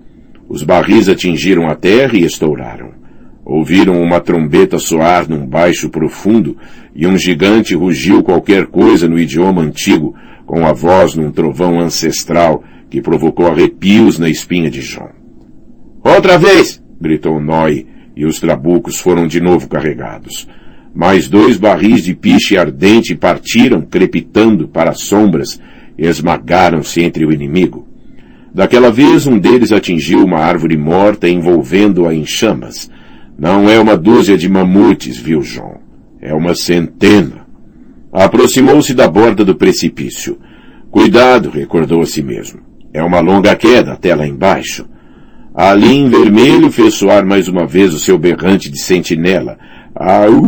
Os 0.49 0.63
barris 0.63 1.09
atingiram 1.09 1.69
a 1.69 1.77
terra 1.77 2.17
e 2.17 2.25
estouraram. 2.25 2.90
Ouviram 3.51 4.01
uma 4.01 4.21
trombeta 4.21 4.79
soar 4.79 5.29
num 5.29 5.45
baixo 5.45 5.91
profundo 5.91 6.57
e 6.95 7.05
um 7.05 7.19
gigante 7.19 7.75
rugiu 7.75 8.23
qualquer 8.23 8.67
coisa 8.67 9.09
no 9.09 9.19
idioma 9.19 9.61
antigo, 9.61 10.15
com 10.47 10.65
a 10.65 10.73
voz 10.73 11.17
num 11.17 11.33
trovão 11.33 11.81
ancestral 11.81 12.63
que 12.89 13.03
provocou 13.03 13.49
arrepios 13.49 14.21
na 14.21 14.29
espinha 14.29 14.71
de 14.71 14.81
João. 14.81 15.11
Outra 16.05 16.39
vez! 16.39 16.81
gritou 17.01 17.41
Noi, 17.41 17.89
e 18.15 18.25
os 18.25 18.39
trabucos 18.39 19.01
foram 19.01 19.27
de 19.27 19.41
novo 19.41 19.69
carregados. 19.69 20.47
Mais 20.95 21.29
dois 21.29 21.57
barris 21.57 22.05
de 22.05 22.15
piche 22.15 22.57
ardente 22.57 23.17
partiram, 23.17 23.81
crepitando 23.81 24.69
para 24.69 24.91
as 24.91 25.01
sombras, 25.01 25.61
e 25.99 26.07
esmagaram-se 26.07 27.03
entre 27.03 27.27
o 27.27 27.33
inimigo. 27.33 27.85
Daquela 28.55 28.93
vez 28.93 29.27
um 29.27 29.37
deles 29.37 29.73
atingiu 29.73 30.25
uma 30.25 30.39
árvore 30.39 30.77
morta 30.77 31.29
envolvendo-a 31.29 32.15
em 32.15 32.25
chamas. 32.25 32.89
Não 33.41 33.71
é 33.71 33.81
uma 33.81 33.97
dúzia 33.97 34.37
de 34.37 34.51
mamutes, 34.51 35.17
viu 35.17 35.41
João. 35.41 35.79
É 36.21 36.35
uma 36.35 36.55
centena. 36.55 37.47
Aproximou-se 38.13 38.93
da 38.93 39.09
borda 39.09 39.47
do 39.47 39.55
precipício. 39.55 40.39
Cuidado, 40.91 41.49
recordou 41.49 42.03
a 42.03 42.07
si 42.07 42.23
mesmo. 42.23 42.61
É 42.93 43.03
uma 43.03 43.21
longa 43.21 43.57
queda 43.57 43.95
até 43.95 44.15
lá 44.15 44.27
embaixo. 44.27 44.85
Ali 45.55 45.91
em 45.91 46.11
vermelho 46.11 46.71
fez 46.71 46.93
soar 46.97 47.25
mais 47.25 47.49
uma 47.49 47.67
vez 47.67 47.95
o 47.95 47.99
seu 47.99 48.19
berrante 48.19 48.69
de 48.69 48.79
sentinela. 48.79 49.57
Au! 49.95 50.45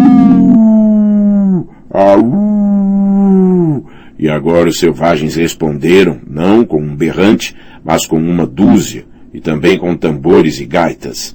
Au! 1.89 3.87
E 4.19 4.29
agora 4.29 4.69
os 4.69 4.79
selvagens 4.79 5.35
responderam, 5.35 6.21
não 6.29 6.63
com 6.63 6.83
um 6.83 6.95
berrante, 6.95 7.57
mas 7.83 8.07
com 8.07 8.19
uma 8.19 8.47
dúzia, 8.47 9.07
e 9.33 9.41
também 9.41 9.79
com 9.79 9.97
tambores 9.97 10.61
e 10.61 10.67
gaitas. 10.67 11.35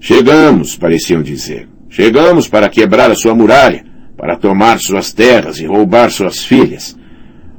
Chegamos, 0.00 0.76
pareciam 0.76 1.22
dizer. 1.22 1.68
Chegamos 1.88 2.46
para 2.46 2.68
quebrar 2.68 3.10
a 3.10 3.16
sua 3.16 3.34
muralha, 3.34 3.84
para 4.16 4.36
tomar 4.36 4.78
suas 4.78 5.12
terras 5.12 5.58
e 5.58 5.66
roubar 5.66 6.10
suas 6.10 6.44
filhas. 6.44 6.96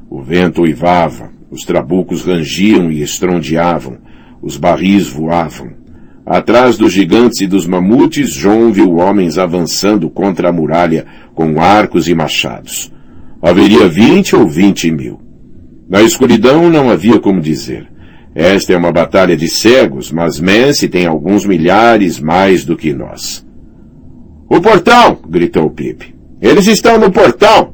O 0.10 0.22
vento 0.22 0.62
uivava, 0.62 1.32
os 1.52 1.64
trabucos 1.64 2.24
rangiam 2.24 2.92
e 2.92 3.02
estrondeavam, 3.02 3.98
os 4.42 4.56
barris 4.56 5.08
voavam. 5.08 5.72
Atrás 6.26 6.78
dos 6.78 6.94
gigantes 6.94 7.42
e 7.42 7.48
dos 7.48 7.66
mamutes, 7.66 8.32
João 8.34 8.72
viu 8.72 8.98
homens 8.98 9.38
avançando 9.38 10.10
contra 10.10 10.50
a 10.50 10.52
muralha 10.52 11.06
com 11.34 11.60
arcos 11.60 12.08
e 12.08 12.14
machados. 12.14 12.92
Haveria 13.42 13.88
vinte 13.88 14.36
ou 14.36 14.48
vinte 14.48 14.92
mil. 14.92 15.20
Na 15.90 16.04
escuridão 16.04 16.70
não 16.70 16.90
havia 16.90 17.20
como 17.20 17.42
dizer. 17.42 17.88
Esta 18.40 18.72
é 18.72 18.78
uma 18.78 18.90
batalha 18.90 19.36
de 19.36 19.50
cegos, 19.50 20.14
mas 20.14 20.40
Mance 20.40 20.88
tem 20.88 21.06
alguns 21.06 21.46
milhares 21.46 22.22
mais 22.22 22.64
do 22.64 22.78
que 22.78 22.94
nós. 22.94 23.46
O 24.48 24.62
portão! 24.62 25.20
gritou 25.28 25.70
Pip. 25.70 26.16
Eles 26.42 26.66
estão 26.66 26.98
no 26.98 27.12
portão! 27.12 27.74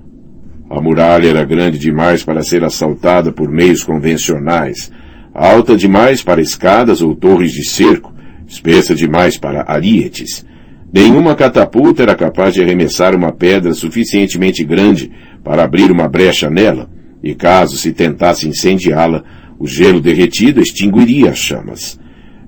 A 0.68 0.82
muralha 0.82 1.28
era 1.30 1.46
grande 1.46 1.78
demais 1.78 2.24
para 2.24 2.42
ser 2.42 2.64
assaltada 2.64 3.32
por 3.32 3.48
meios 3.48 3.84
convencionais, 3.84 4.92
alta 5.36 5.78
demais 5.78 6.24
para 6.24 6.42
escadas 6.42 7.00
ou 7.00 7.14
torres 7.14 7.52
de 7.52 7.64
cerco, 7.64 8.12
espessa 8.48 8.96
demais 8.96 9.38
para 9.38 9.72
arietes. 9.72 10.44
Nenhuma 10.92 11.36
catapulta 11.36 12.02
era 12.02 12.16
capaz 12.16 12.56
de 12.56 12.64
arremessar 12.64 13.16
uma 13.16 13.32
pedra 13.32 13.72
suficientemente 13.76 14.64
grande 14.64 15.12
para 15.44 15.64
abrir 15.64 15.92
uma 15.92 16.08
brecha 16.08 16.50
nela, 16.50 16.90
e 17.22 17.36
caso 17.36 17.78
se 17.78 17.94
tentasse 17.94 18.48
incendiá-la, 18.48 19.24
o 19.60 19.68
gelo 19.68 20.02
derretido 20.02 20.62
extinguiria 20.62 21.32
as 21.32 21.38
chamas. 21.38 22.00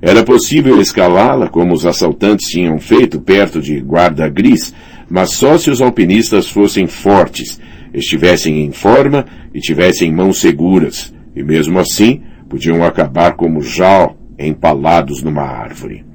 Era 0.01 0.23
possível 0.23 0.79
escalá-la 0.79 1.47
como 1.47 1.73
os 1.73 1.85
assaltantes 1.85 2.49
tinham 2.49 2.79
feito 2.79 3.19
perto 3.19 3.59
de 3.59 3.79
Guarda 3.79 4.29
Gris, 4.29 4.73
mas 5.09 5.31
só 5.31 5.57
se 5.57 5.71
os 5.71 5.81
alpinistas 5.81 6.49
fossem 6.49 6.85
fortes, 6.85 7.59
estivessem 7.93 8.63
em 8.63 8.71
forma 8.71 9.25
e 9.53 9.59
tivessem 9.59 10.11
mãos 10.11 10.39
seguras, 10.39 11.13
e 11.35 11.41
mesmo 11.43 11.79
assim 11.79 12.21
podiam 12.47 12.83
acabar 12.83 13.35
como 13.35 13.61
Jal 13.61 14.15
empalados 14.37 15.23
numa 15.23 15.41
árvore. 15.41 16.05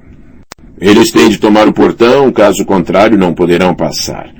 Eles 0.79 1.11
têm 1.11 1.29
de 1.29 1.37
tomar 1.37 1.67
o 1.67 1.73
portão, 1.73 2.31
caso 2.31 2.65
contrário 2.65 3.17
não 3.17 3.33
poderão 3.33 3.75
passar. 3.75 4.33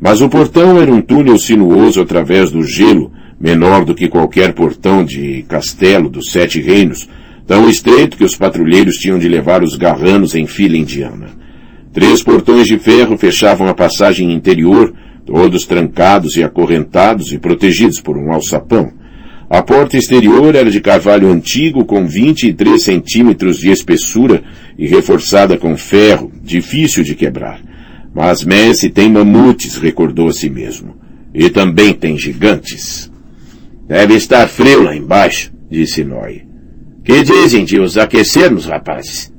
Mas 0.00 0.20
o 0.20 0.28
portão 0.28 0.80
era 0.80 0.92
um 0.92 1.00
túnel 1.00 1.38
sinuoso 1.38 2.00
através 2.00 2.50
do 2.50 2.62
gelo, 2.62 3.12
menor 3.42 3.84
do 3.84 3.92
que 3.92 4.08
qualquer 4.08 4.52
portão 4.52 5.04
de 5.04 5.44
castelo 5.48 6.08
dos 6.08 6.30
Sete 6.30 6.60
Reinos, 6.60 7.08
tão 7.44 7.68
estreito 7.68 8.16
que 8.16 8.24
os 8.24 8.36
patrulheiros 8.36 8.94
tinham 8.98 9.18
de 9.18 9.28
levar 9.28 9.64
os 9.64 9.74
garranos 9.74 10.36
em 10.36 10.46
fila 10.46 10.76
indiana. 10.76 11.30
Três 11.92 12.22
portões 12.22 12.68
de 12.68 12.78
ferro 12.78 13.18
fechavam 13.18 13.66
a 13.66 13.74
passagem 13.74 14.32
interior, 14.32 14.94
todos 15.26 15.66
trancados 15.66 16.36
e 16.36 16.44
acorrentados 16.44 17.32
e 17.32 17.38
protegidos 17.38 18.00
por 18.00 18.16
um 18.16 18.32
alçapão. 18.32 18.92
A 19.50 19.60
porta 19.60 19.98
exterior 19.98 20.54
era 20.54 20.70
de 20.70 20.80
carvalho 20.80 21.28
antigo 21.28 21.84
com 21.84 22.06
23 22.06 22.80
centímetros 22.80 23.58
de 23.58 23.70
espessura 23.70 24.42
e 24.78 24.86
reforçada 24.86 25.58
com 25.58 25.76
ferro, 25.76 26.32
difícil 26.42 27.02
de 27.02 27.14
quebrar. 27.14 27.60
Mas 28.14 28.44
Messi 28.44 28.88
tem 28.88 29.10
mamutes, 29.10 29.76
recordou 29.76 30.28
a 30.28 30.32
si 30.32 30.48
mesmo. 30.48 30.96
E 31.34 31.50
também 31.50 31.92
tem 31.92 32.16
gigantes. 32.16 33.11
Deve 33.86 34.14
estar 34.14 34.46
frio 34.48 34.82
lá 34.82 34.96
embaixo, 34.96 35.52
disse 35.68 36.04
Noy. 36.04 36.42
Que 37.04 37.22
dizem 37.22 37.64
de 37.64 37.80
os 37.80 37.98
aquecermos, 37.98 38.64
rapazes? 38.64 39.32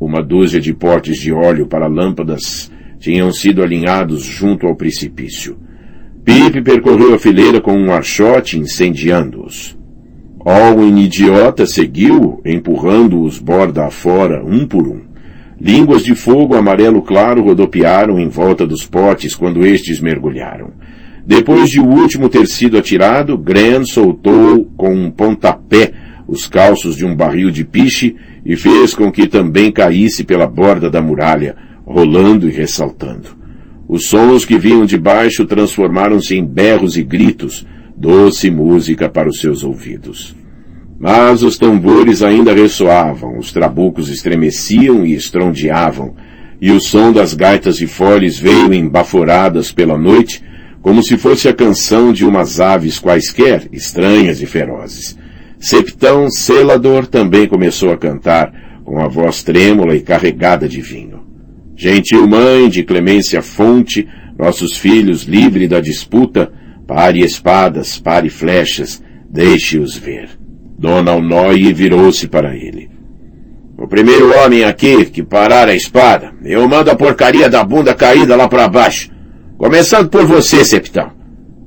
Uma 0.00 0.22
dúzia 0.22 0.60
de 0.60 0.74
potes 0.74 1.18
de 1.18 1.32
óleo 1.32 1.66
para 1.66 1.86
lâmpadas 1.86 2.70
tinham 2.98 3.32
sido 3.32 3.62
alinhados 3.62 4.24
junto 4.24 4.66
ao 4.66 4.74
precipício. 4.74 5.56
Pip 6.24 6.60
percorreu 6.62 7.14
a 7.14 7.18
fileira 7.18 7.60
com 7.60 7.72
um 7.72 7.92
archote 7.92 8.58
incendiando-os. 8.58 9.78
Alwyn 10.44 10.98
idiota 10.98 11.66
seguiu, 11.66 12.40
empurrando-os 12.44 13.38
borda 13.38 13.86
afora, 13.86 14.44
um 14.44 14.66
por 14.66 14.86
um. 14.86 15.00
Línguas 15.60 16.04
de 16.04 16.14
fogo 16.14 16.54
amarelo 16.54 17.00
claro 17.02 17.42
rodopiaram 17.42 18.18
em 18.18 18.28
volta 18.28 18.66
dos 18.66 18.84
potes 18.84 19.34
quando 19.34 19.64
estes 19.64 20.00
mergulharam. 20.00 20.72
Depois 21.26 21.68
de 21.68 21.80
o 21.80 21.84
último 21.84 22.28
ter 22.28 22.46
sido 22.46 22.78
atirado, 22.78 23.36
Gran 23.36 23.84
soltou 23.84 24.64
com 24.76 24.94
um 24.94 25.10
pontapé 25.10 25.92
os 26.28 26.46
calços 26.46 26.94
de 26.94 27.04
um 27.04 27.16
barril 27.16 27.50
de 27.50 27.64
piche 27.64 28.14
e 28.44 28.54
fez 28.54 28.94
com 28.94 29.10
que 29.10 29.26
também 29.26 29.72
caísse 29.72 30.22
pela 30.22 30.46
borda 30.46 30.88
da 30.88 31.02
muralha, 31.02 31.56
rolando 31.84 32.48
e 32.48 32.52
ressaltando. 32.52 33.36
Os 33.88 34.06
sons 34.06 34.44
que 34.44 34.56
vinham 34.56 34.86
de 34.86 34.96
baixo 34.96 35.44
transformaram-se 35.44 36.36
em 36.36 36.44
berros 36.44 36.96
e 36.96 37.02
gritos, 37.02 37.66
doce 37.96 38.48
música 38.48 39.08
para 39.08 39.28
os 39.28 39.40
seus 39.40 39.64
ouvidos. 39.64 40.34
Mas 40.98 41.42
os 41.42 41.58
tambores 41.58 42.22
ainda 42.22 42.54
ressoavam, 42.54 43.36
os 43.36 43.52
trabucos 43.52 44.08
estremeciam 44.08 45.04
e 45.04 45.14
estrondeavam, 45.14 46.14
e 46.60 46.70
o 46.70 46.80
som 46.80 47.12
das 47.12 47.34
gaitas 47.34 47.76
de 47.76 47.88
foles 47.88 48.38
veio 48.38 48.72
em 48.72 48.88
baforadas 48.88 49.72
pela 49.72 49.98
noite, 49.98 50.42
como 50.86 51.02
se 51.02 51.18
fosse 51.18 51.48
a 51.48 51.52
canção 51.52 52.12
de 52.12 52.24
umas 52.24 52.60
aves 52.60 53.00
quaisquer, 53.00 53.66
estranhas 53.72 54.40
e 54.40 54.46
ferozes. 54.46 55.18
Septão 55.58 56.30
Selador 56.30 57.08
também 57.08 57.48
começou 57.48 57.90
a 57.90 57.96
cantar, 57.96 58.52
com 58.84 59.00
a 59.00 59.08
voz 59.08 59.42
trêmula 59.42 59.96
e 59.96 60.00
carregada 60.00 60.68
de 60.68 60.80
vinho. 60.80 61.26
Gentil 61.74 62.28
mãe 62.28 62.68
de 62.68 62.84
Clemência 62.84 63.42
Fonte, 63.42 64.06
nossos 64.38 64.76
filhos 64.76 65.24
livre 65.24 65.66
da 65.66 65.80
disputa, 65.80 66.52
pare 66.86 67.18
espadas, 67.18 67.98
pare 67.98 68.30
flechas, 68.30 69.02
deixe-os 69.28 69.96
ver. 69.96 70.28
Dona 70.78 71.10
Alnoy 71.10 71.72
virou-se 71.72 72.28
para 72.28 72.54
ele. 72.54 72.88
O 73.76 73.88
primeiro 73.88 74.32
homem 74.38 74.62
aqui 74.62 75.04
que 75.06 75.24
parar 75.24 75.68
a 75.68 75.74
espada, 75.74 76.32
eu 76.44 76.68
mando 76.68 76.92
a 76.92 76.94
porcaria 76.94 77.50
da 77.50 77.64
bunda 77.64 77.92
caída 77.92 78.36
lá 78.36 78.46
para 78.46 78.68
baixo. 78.68 79.15
Começando 79.58 80.08
por 80.10 80.26
você, 80.26 80.64
Septão. 80.64 81.10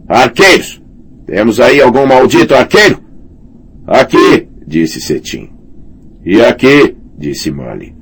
Arqueiros! 0.08 0.82
Temos 1.26 1.60
aí 1.60 1.82
algum 1.82 2.06
maldito 2.06 2.56
arqueiro? 2.56 3.00
Aqui, 3.88 4.48
disse 4.66 5.02
Cetim. 5.02 5.50
E 6.26 6.42
aqui, 6.42 6.96
disse 7.18 7.52
Molly. 7.52 7.96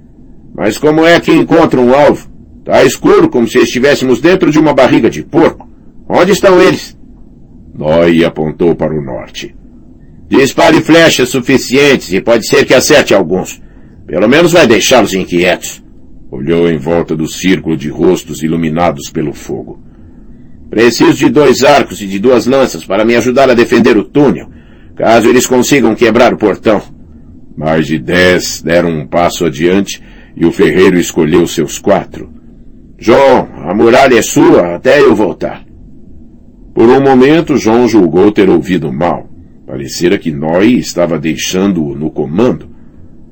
Mas 0.56 0.78
como 0.78 1.06
é 1.06 1.20
que 1.20 1.32
encontra 1.32 1.80
um 1.80 1.94
alvo? 1.94 2.30
Tá 2.66 2.84
escuro, 2.84 3.30
como 3.30 3.48
se 3.48 3.60
estivéssemos 3.60 4.20
dentro 4.20 4.52
de 4.52 4.60
uma 4.60 4.74
barriga 4.74 5.10
de 5.10 5.24
porco. 5.24 5.70
Onde 6.10 6.32
estão 6.32 6.62
eles? 6.62 6.98
Noy 7.74 8.26
apontou 8.26 8.76
para 8.76 8.94
o 8.94 9.02
norte. 9.02 9.56
Dispare 10.28 10.82
flechas 10.82 11.30
suficientes 11.30 12.12
e 12.12 12.20
pode 12.20 12.46
ser 12.46 12.66
que 12.66 12.74
acerte 12.74 13.14
alguns. 13.14 13.62
Pelo 14.06 14.28
menos 14.28 14.52
vai 14.52 14.68
deixá-los 14.68 15.14
inquietos. 15.14 15.82
Olhou 16.30 16.70
em 16.70 16.78
volta 16.78 17.16
do 17.16 17.28
círculo 17.28 17.78
de 17.78 17.90
rostos 17.90 18.44
iluminados 18.44 19.10
pelo 19.10 19.34
fogo. 19.34 19.82
Preciso 20.70 21.14
de 21.14 21.30
dois 21.30 21.64
arcos 21.64 22.02
e 22.02 22.08
de 22.08 22.20
duas 22.20 22.46
lanças 22.46 22.86
para 22.86 23.06
me 23.06 23.16
ajudar 23.16 23.50
a 23.50 23.54
defender 23.54 23.98
o 23.98 24.04
túnel, 24.04 24.50
caso 24.96 25.30
eles 25.30 25.48
consigam 25.48 25.96
quebrar 25.96 26.34
o 26.34 26.38
portão. 26.38 26.82
Mais 27.56 27.88
de 27.88 27.98
dez 27.98 28.62
deram 28.62 28.90
um 28.90 29.08
passo 29.08 29.46
adiante 29.46 30.04
e 30.36 30.46
o 30.46 30.52
ferreiro 30.52 31.00
escolheu 31.00 31.48
seus 31.48 31.80
quatro. 31.80 32.30
João, 33.00 33.48
a 33.68 33.74
muralha 33.74 34.18
é 34.18 34.22
sua 34.22 34.76
até 34.76 35.00
eu 35.00 35.16
voltar. 35.16 35.64
Por 36.74 36.90
um 36.90 37.02
momento, 37.02 37.58
João 37.58 37.88
julgou 37.88 38.32
ter 38.32 38.50
ouvido 38.50 38.92
mal. 38.92 39.30
Parecera 39.66 40.18
que 40.18 40.32
Noé 40.32 40.66
estava 40.68 41.18
deixando-o 41.18 41.96
no 41.96 42.12
comando. 42.12 42.70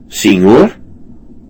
Senhor? 0.10 0.72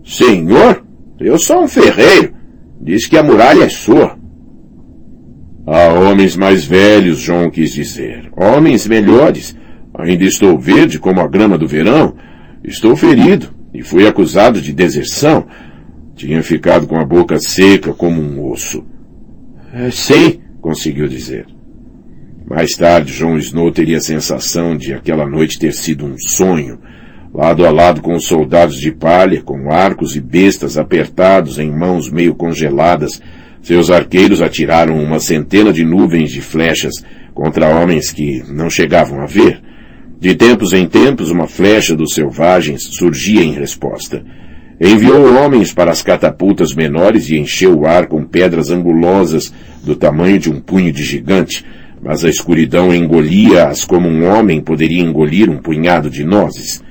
Senhor? 0.03 0.84
Eu 1.19 1.37
sou 1.39 1.63
um 1.63 1.67
ferreiro. 1.67 2.33
Diz 2.81 3.05
que 3.07 3.17
a 3.17 3.23
muralha 3.23 3.63
é 3.63 3.69
sua. 3.69 4.17
Há 5.65 5.93
homens 5.93 6.35
mais 6.35 6.65
velhos, 6.65 7.19
João 7.19 7.49
quis 7.49 7.73
dizer. 7.73 8.31
Homens 8.35 8.85
melhores. 8.85 9.57
Ainda 9.97 10.25
estou 10.25 10.57
verde 10.59 10.99
como 10.99 11.21
a 11.21 11.27
grama 11.27 11.57
do 11.57 11.67
verão. 11.67 12.15
Estou 12.63 12.95
ferido 12.95 13.49
e 13.73 13.81
fui 13.81 14.07
acusado 14.07 14.61
de 14.61 14.73
deserção. 14.73 15.47
Tinha 16.15 16.43
ficado 16.43 16.87
com 16.87 16.97
a 16.97 17.05
boca 17.05 17.39
seca 17.39 17.93
como 17.93 18.21
um 18.21 18.51
osso. 18.51 18.85
É, 19.73 19.89
sim, 19.91 20.39
conseguiu 20.61 21.07
dizer. 21.07 21.45
Mais 22.47 22.71
tarde, 22.71 23.11
João 23.11 23.37
Snow 23.37 23.71
teria 23.71 23.97
a 23.97 24.01
sensação 24.01 24.77
de 24.77 24.93
aquela 24.93 25.27
noite 25.27 25.57
ter 25.57 25.73
sido 25.73 26.05
um 26.05 26.15
sonho, 26.17 26.79
lado 27.35 27.65
a 27.65 27.69
lado 27.69 28.01
com 28.01 28.15
os 28.15 28.25
soldados 28.25 28.79
de 28.79 28.93
palha, 28.93 29.41
com 29.41 29.69
arcos 29.69 30.15
e 30.15 30.21
bestas 30.21 30.77
apertados 30.77 31.59
em 31.59 31.69
mãos 31.69 32.09
meio 32.09 32.33
congeladas, 32.33 33.21
seus 33.61 33.91
arqueiros 33.91 34.41
atiraram 34.41 34.97
uma 35.03 35.19
centena 35.19 35.73
de 35.73 35.83
nuvens 35.83 36.31
de 36.31 36.39
flechas 36.39 36.93
contra 37.33 37.67
homens 37.67 38.09
que 38.09 38.41
não 38.47 38.69
chegavam 38.69 39.19
a 39.19 39.25
ver. 39.25 39.59
De 40.17 40.33
tempos 40.33 40.71
em 40.71 40.87
tempos, 40.87 41.29
uma 41.29 41.45
flecha 41.45 41.93
dos 41.93 42.13
selvagens 42.13 42.83
surgia 42.83 43.43
em 43.43 43.51
resposta. 43.51 44.23
Enviou 44.79 45.35
homens 45.35 45.73
para 45.73 45.91
as 45.91 46.01
catapultas 46.01 46.73
menores 46.73 47.29
e 47.29 47.37
encheu 47.37 47.79
o 47.79 47.85
ar 47.85 48.07
com 48.07 48.23
pedras 48.23 48.69
angulosas 48.69 49.53
do 49.83 49.93
tamanho 49.93 50.39
de 50.39 50.49
um 50.49 50.61
punho 50.61 50.91
de 50.91 51.03
gigante, 51.03 51.65
mas 52.01 52.23
a 52.23 52.29
escuridão 52.29 52.95
engolia-as 52.95 53.83
como 53.83 54.07
um 54.07 54.25
homem 54.25 54.61
poderia 54.61 55.01
engolir 55.01 55.49
um 55.49 55.57
punhado 55.57 56.09
de 56.09 56.23
nozes. 56.23 56.84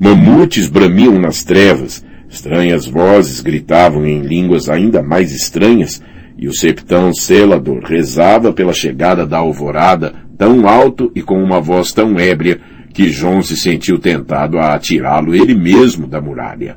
Mamutes 0.00 0.68
bramiam 0.68 1.18
nas 1.18 1.42
trevas, 1.42 2.04
estranhas 2.28 2.86
vozes 2.86 3.40
gritavam 3.40 4.06
em 4.06 4.20
línguas 4.20 4.68
ainda 4.68 5.02
mais 5.02 5.32
estranhas, 5.32 6.00
e 6.36 6.46
o 6.46 6.54
septão 6.54 7.12
selador 7.12 7.82
rezava 7.84 8.52
pela 8.52 8.72
chegada 8.72 9.26
da 9.26 9.38
alvorada 9.38 10.14
tão 10.38 10.68
alto 10.68 11.10
e 11.16 11.20
com 11.20 11.42
uma 11.42 11.60
voz 11.60 11.92
tão 11.92 12.16
ébria 12.18 12.60
que 12.94 13.08
João 13.08 13.42
se 13.42 13.56
sentiu 13.56 13.98
tentado 13.98 14.56
a 14.58 14.74
atirá-lo 14.74 15.34
ele 15.34 15.54
mesmo 15.54 16.06
da 16.06 16.20
muralha. 16.20 16.76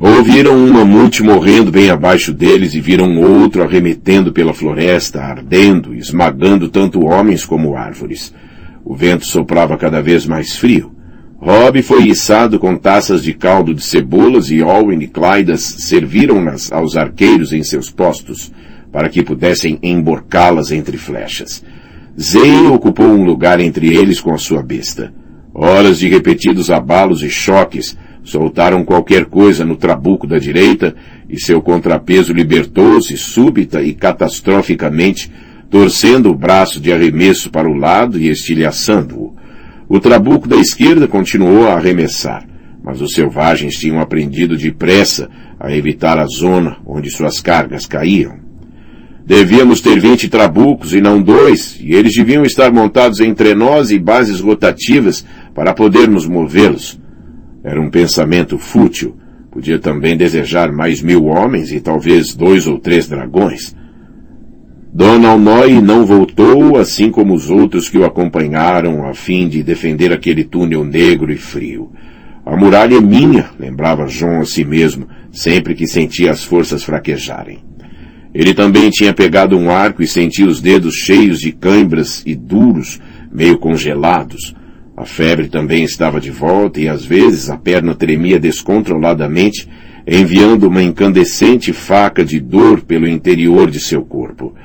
Ouviram 0.00 0.54
um 0.54 0.72
mamute 0.72 1.24
morrendo 1.24 1.72
bem 1.72 1.90
abaixo 1.90 2.32
deles 2.32 2.72
e 2.72 2.80
viram 2.80 3.20
outro 3.20 3.64
arremetendo 3.64 4.32
pela 4.32 4.54
floresta, 4.54 5.20
ardendo, 5.20 5.92
esmagando 5.92 6.68
tanto 6.68 7.04
homens 7.04 7.44
como 7.44 7.76
árvores. 7.76 8.32
O 8.84 8.94
vento 8.94 9.26
soprava 9.26 9.76
cada 9.76 10.00
vez 10.00 10.24
mais 10.24 10.56
frio. 10.56 10.97
Rob 11.40 11.80
foi 11.82 12.08
içado 12.08 12.58
com 12.58 12.76
taças 12.76 13.22
de 13.22 13.32
caldo 13.32 13.72
de 13.72 13.82
cebolas 13.82 14.50
e 14.50 14.60
Owen 14.60 15.00
e 15.00 15.06
Clydas 15.06 15.62
serviram-nas 15.62 16.72
aos 16.72 16.96
arqueiros 16.96 17.52
em 17.52 17.62
seus 17.62 17.90
postos, 17.90 18.52
para 18.90 19.08
que 19.08 19.22
pudessem 19.22 19.78
emborcá-las 19.80 20.72
entre 20.72 20.96
flechas. 20.96 21.64
Zay 22.20 22.66
ocupou 22.66 23.06
um 23.06 23.24
lugar 23.24 23.60
entre 23.60 23.94
eles 23.94 24.20
com 24.20 24.34
a 24.34 24.38
sua 24.38 24.64
besta. 24.64 25.14
Horas 25.54 26.00
de 26.00 26.08
repetidos 26.08 26.70
abalos 26.70 27.22
e 27.22 27.30
choques 27.30 27.96
soltaram 28.24 28.84
qualquer 28.84 29.26
coisa 29.26 29.64
no 29.64 29.76
trabuco 29.76 30.26
da 30.26 30.38
direita 30.38 30.96
e 31.28 31.38
seu 31.38 31.62
contrapeso 31.62 32.32
libertou-se 32.32 33.16
súbita 33.16 33.80
e 33.80 33.94
catastroficamente, 33.94 35.30
torcendo 35.70 36.30
o 36.30 36.34
braço 36.34 36.80
de 36.80 36.92
arremesso 36.92 37.48
para 37.48 37.68
o 37.68 37.74
lado 37.74 38.18
e 38.18 38.28
estilhaçando-o. 38.28 39.37
O 39.88 39.98
trabuco 39.98 40.46
da 40.46 40.56
esquerda 40.56 41.08
continuou 41.08 41.66
a 41.66 41.74
arremessar, 41.74 42.46
mas 42.84 43.00
os 43.00 43.12
selvagens 43.12 43.74
tinham 43.74 44.00
aprendido 44.00 44.54
depressa 44.54 45.30
a 45.58 45.74
evitar 45.74 46.18
a 46.18 46.26
zona 46.26 46.76
onde 46.84 47.08
suas 47.08 47.40
cargas 47.40 47.86
caíam. 47.86 48.38
Devíamos 49.24 49.80
ter 49.80 49.98
vinte 49.98 50.28
trabucos 50.28 50.92
e 50.92 51.00
não 51.00 51.22
dois, 51.22 51.78
e 51.80 51.94
eles 51.94 52.14
deviam 52.14 52.44
estar 52.44 52.70
montados 52.72 53.20
em 53.20 53.34
trenós 53.34 53.90
e 53.90 53.98
bases 53.98 54.40
rotativas 54.40 55.24
para 55.54 55.72
podermos 55.72 56.26
movê-los. 56.26 57.00
Era 57.64 57.80
um 57.80 57.90
pensamento 57.90 58.58
fútil. 58.58 59.16
Podia 59.50 59.78
também 59.78 60.16
desejar 60.16 60.70
mais 60.70 61.02
mil 61.02 61.24
homens 61.24 61.72
e 61.72 61.80
talvez 61.80 62.34
dois 62.34 62.66
ou 62.66 62.78
três 62.78 63.08
dragões. 63.08 63.74
Dona 64.98 65.28
Alnoy 65.28 65.80
não 65.80 66.04
voltou, 66.04 66.76
assim 66.76 67.08
como 67.08 67.32
os 67.32 67.48
outros 67.48 67.88
que 67.88 67.96
o 67.96 68.04
acompanharam 68.04 69.08
a 69.08 69.14
fim 69.14 69.46
de 69.48 69.62
defender 69.62 70.12
aquele 70.12 70.42
túnel 70.42 70.84
negro 70.84 71.30
e 71.30 71.36
frio. 71.36 71.92
A 72.44 72.56
muralha 72.56 72.96
é 72.96 73.00
minha, 73.00 73.48
lembrava 73.60 74.08
João 74.08 74.40
a 74.40 74.44
si 74.44 74.64
mesmo, 74.64 75.06
sempre 75.30 75.76
que 75.76 75.86
sentia 75.86 76.32
as 76.32 76.42
forças 76.42 76.82
fraquejarem. 76.82 77.60
Ele 78.34 78.52
também 78.52 78.90
tinha 78.90 79.14
pegado 79.14 79.56
um 79.56 79.70
arco 79.70 80.02
e 80.02 80.06
sentia 80.08 80.48
os 80.48 80.60
dedos 80.60 80.96
cheios 80.96 81.38
de 81.38 81.52
cãibras 81.52 82.24
e 82.26 82.34
duros, 82.34 83.00
meio 83.30 83.56
congelados. 83.56 84.52
A 84.96 85.04
febre 85.04 85.46
também 85.46 85.84
estava 85.84 86.20
de 86.20 86.32
volta 86.32 86.80
e 86.80 86.88
às 86.88 87.04
vezes 87.04 87.48
a 87.48 87.56
perna 87.56 87.94
tremia 87.94 88.40
descontroladamente, 88.40 89.68
enviando 90.04 90.66
uma 90.66 90.82
incandescente 90.82 91.72
faca 91.72 92.24
de 92.24 92.40
dor 92.40 92.80
pelo 92.80 93.06
interior 93.06 93.70
de 93.70 93.78
seu 93.78 94.02
corpo. 94.02 94.56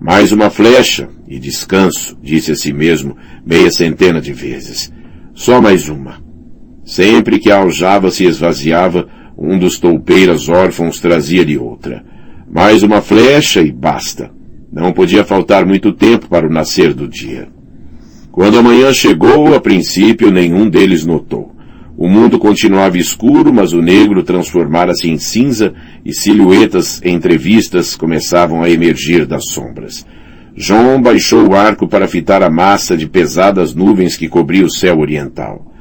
Mais 0.00 0.30
uma 0.30 0.50
flecha 0.50 1.08
e 1.26 1.38
descanso, 1.38 2.18
disse 2.22 2.52
a 2.52 2.56
si 2.56 2.72
mesmo 2.72 3.16
meia 3.44 3.70
centena 3.70 4.20
de 4.20 4.32
vezes. 4.32 4.92
Só 5.34 5.60
mais 5.60 5.88
uma. 5.88 6.22
Sempre 6.84 7.38
que 7.38 7.50
a 7.50 7.58
aljava 7.58 8.10
se 8.10 8.24
esvaziava, 8.24 9.08
um 9.36 9.58
dos 9.58 9.78
toupeiras 9.78 10.48
órfãos 10.48 11.00
trazia-lhe 11.00 11.56
outra. 11.56 12.04
Mais 12.48 12.82
uma 12.82 13.00
flecha 13.00 13.60
e 13.60 13.72
basta. 13.72 14.30
Não 14.72 14.92
podia 14.92 15.24
faltar 15.24 15.64
muito 15.64 15.92
tempo 15.92 16.28
para 16.28 16.46
o 16.46 16.52
nascer 16.52 16.92
do 16.92 17.08
dia. 17.08 17.48
Quando 18.30 18.58
a 18.58 18.62
manhã 18.62 18.92
chegou, 18.92 19.54
a 19.54 19.60
princípio 19.60 20.30
nenhum 20.30 20.68
deles 20.68 21.06
notou. 21.06 21.55
O 21.96 22.08
mundo 22.08 22.38
continuava 22.38 22.98
escuro, 22.98 23.52
mas 23.52 23.72
o 23.72 23.80
negro 23.80 24.22
transformara-se 24.22 25.08
em 25.08 25.16
cinza 25.16 25.72
e 26.04 26.12
silhuetas 26.12 27.00
entrevistas 27.02 27.96
começavam 27.96 28.62
a 28.62 28.68
emergir 28.68 29.24
das 29.24 29.48
sombras. 29.48 30.06
João 30.54 31.00
baixou 31.00 31.48
o 31.48 31.54
arco 31.54 31.88
para 31.88 32.06
fitar 32.06 32.42
a 32.42 32.50
massa 32.50 32.96
de 32.96 33.06
pesadas 33.06 33.74
nuvens 33.74 34.16
que 34.16 34.28
cobria 34.28 34.64
o 34.64 34.70
céu 34.70 34.98
oriental. 34.98 35.72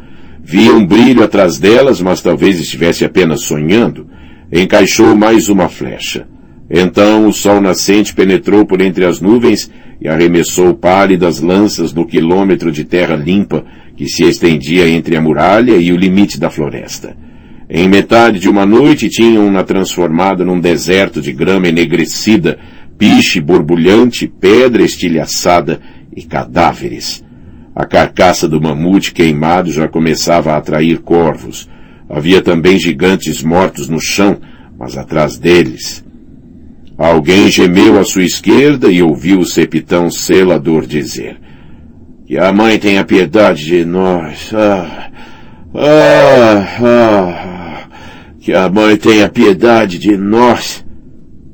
Via 0.41 0.73
um 0.73 0.85
brilho 0.85 1.23
atrás 1.23 1.59
delas, 1.59 1.99
mas 2.01 2.21
talvez 2.21 2.59
estivesse 2.59 3.03
apenas 3.03 3.41
sonhando. 3.41 4.07
Encaixou 4.51 5.15
mais 5.15 5.49
uma 5.49 5.67
flecha. 5.67 6.27
Então 6.69 7.27
o 7.27 7.33
sol 7.33 7.59
nascente 7.59 8.13
penetrou 8.13 8.65
por 8.65 8.79
entre 8.81 9.05
as 9.05 9.19
nuvens 9.19 9.69
e 9.99 10.07
arremessou 10.07 10.73
pálidas 10.73 11.39
lanças 11.39 11.93
no 11.93 12.05
quilômetro 12.05 12.71
de 12.71 12.83
terra 12.83 13.15
limpa 13.15 13.65
que 13.95 14.07
se 14.07 14.23
estendia 14.23 14.87
entre 14.87 15.15
a 15.15 15.21
muralha 15.21 15.77
e 15.77 15.91
o 15.91 15.97
limite 15.97 16.39
da 16.39 16.49
floresta. 16.49 17.15
Em 17.69 17.87
metade 17.87 18.39
de 18.39 18.49
uma 18.49 18.65
noite 18.65 19.09
tinham-na 19.09 19.63
transformada 19.63 20.45
num 20.45 20.59
deserto 20.59 21.21
de 21.21 21.31
grama 21.31 21.67
enegrecida, 21.67 22.59
piche 22.97 23.41
borbulhante, 23.41 24.27
pedra 24.27 24.83
estilhaçada 24.83 25.79
e 26.15 26.23
cadáveres. 26.23 27.23
A 27.75 27.85
carcaça 27.85 28.47
do 28.47 28.61
mamute 28.61 29.11
queimado 29.13 29.71
já 29.71 29.87
começava 29.87 30.53
a 30.53 30.57
atrair 30.57 30.99
corvos. 30.99 31.67
Havia 32.09 32.41
também 32.41 32.77
gigantes 32.77 33.41
mortos 33.41 33.89
no 33.89 33.99
chão, 33.99 34.37
mas 34.77 34.97
atrás 34.97 35.37
deles, 35.37 36.05
Alguém 36.97 37.51
gemeu 37.51 37.99
à 37.99 38.05
sua 38.05 38.23
esquerda 38.23 38.89
e 38.89 39.01
ouviu 39.01 39.39
o 39.39 39.45
sepitão 39.45 40.09
selador 40.09 40.85
dizer, 40.85 41.37
que 42.25 42.39
a 42.39 42.51
mãe 42.51 42.79
tenha 42.79 43.05
piedade 43.05 43.65
de 43.65 43.85
nós. 43.85 44.51
Ah, 44.53 45.11
ah, 45.75 46.67
ah, 46.81 47.87
que 48.39 48.51
a 48.51 48.67
mãe 48.67 48.97
tenha 48.97 49.29
piedade 49.29 49.99
de 49.99 50.17
nós. 50.17 50.83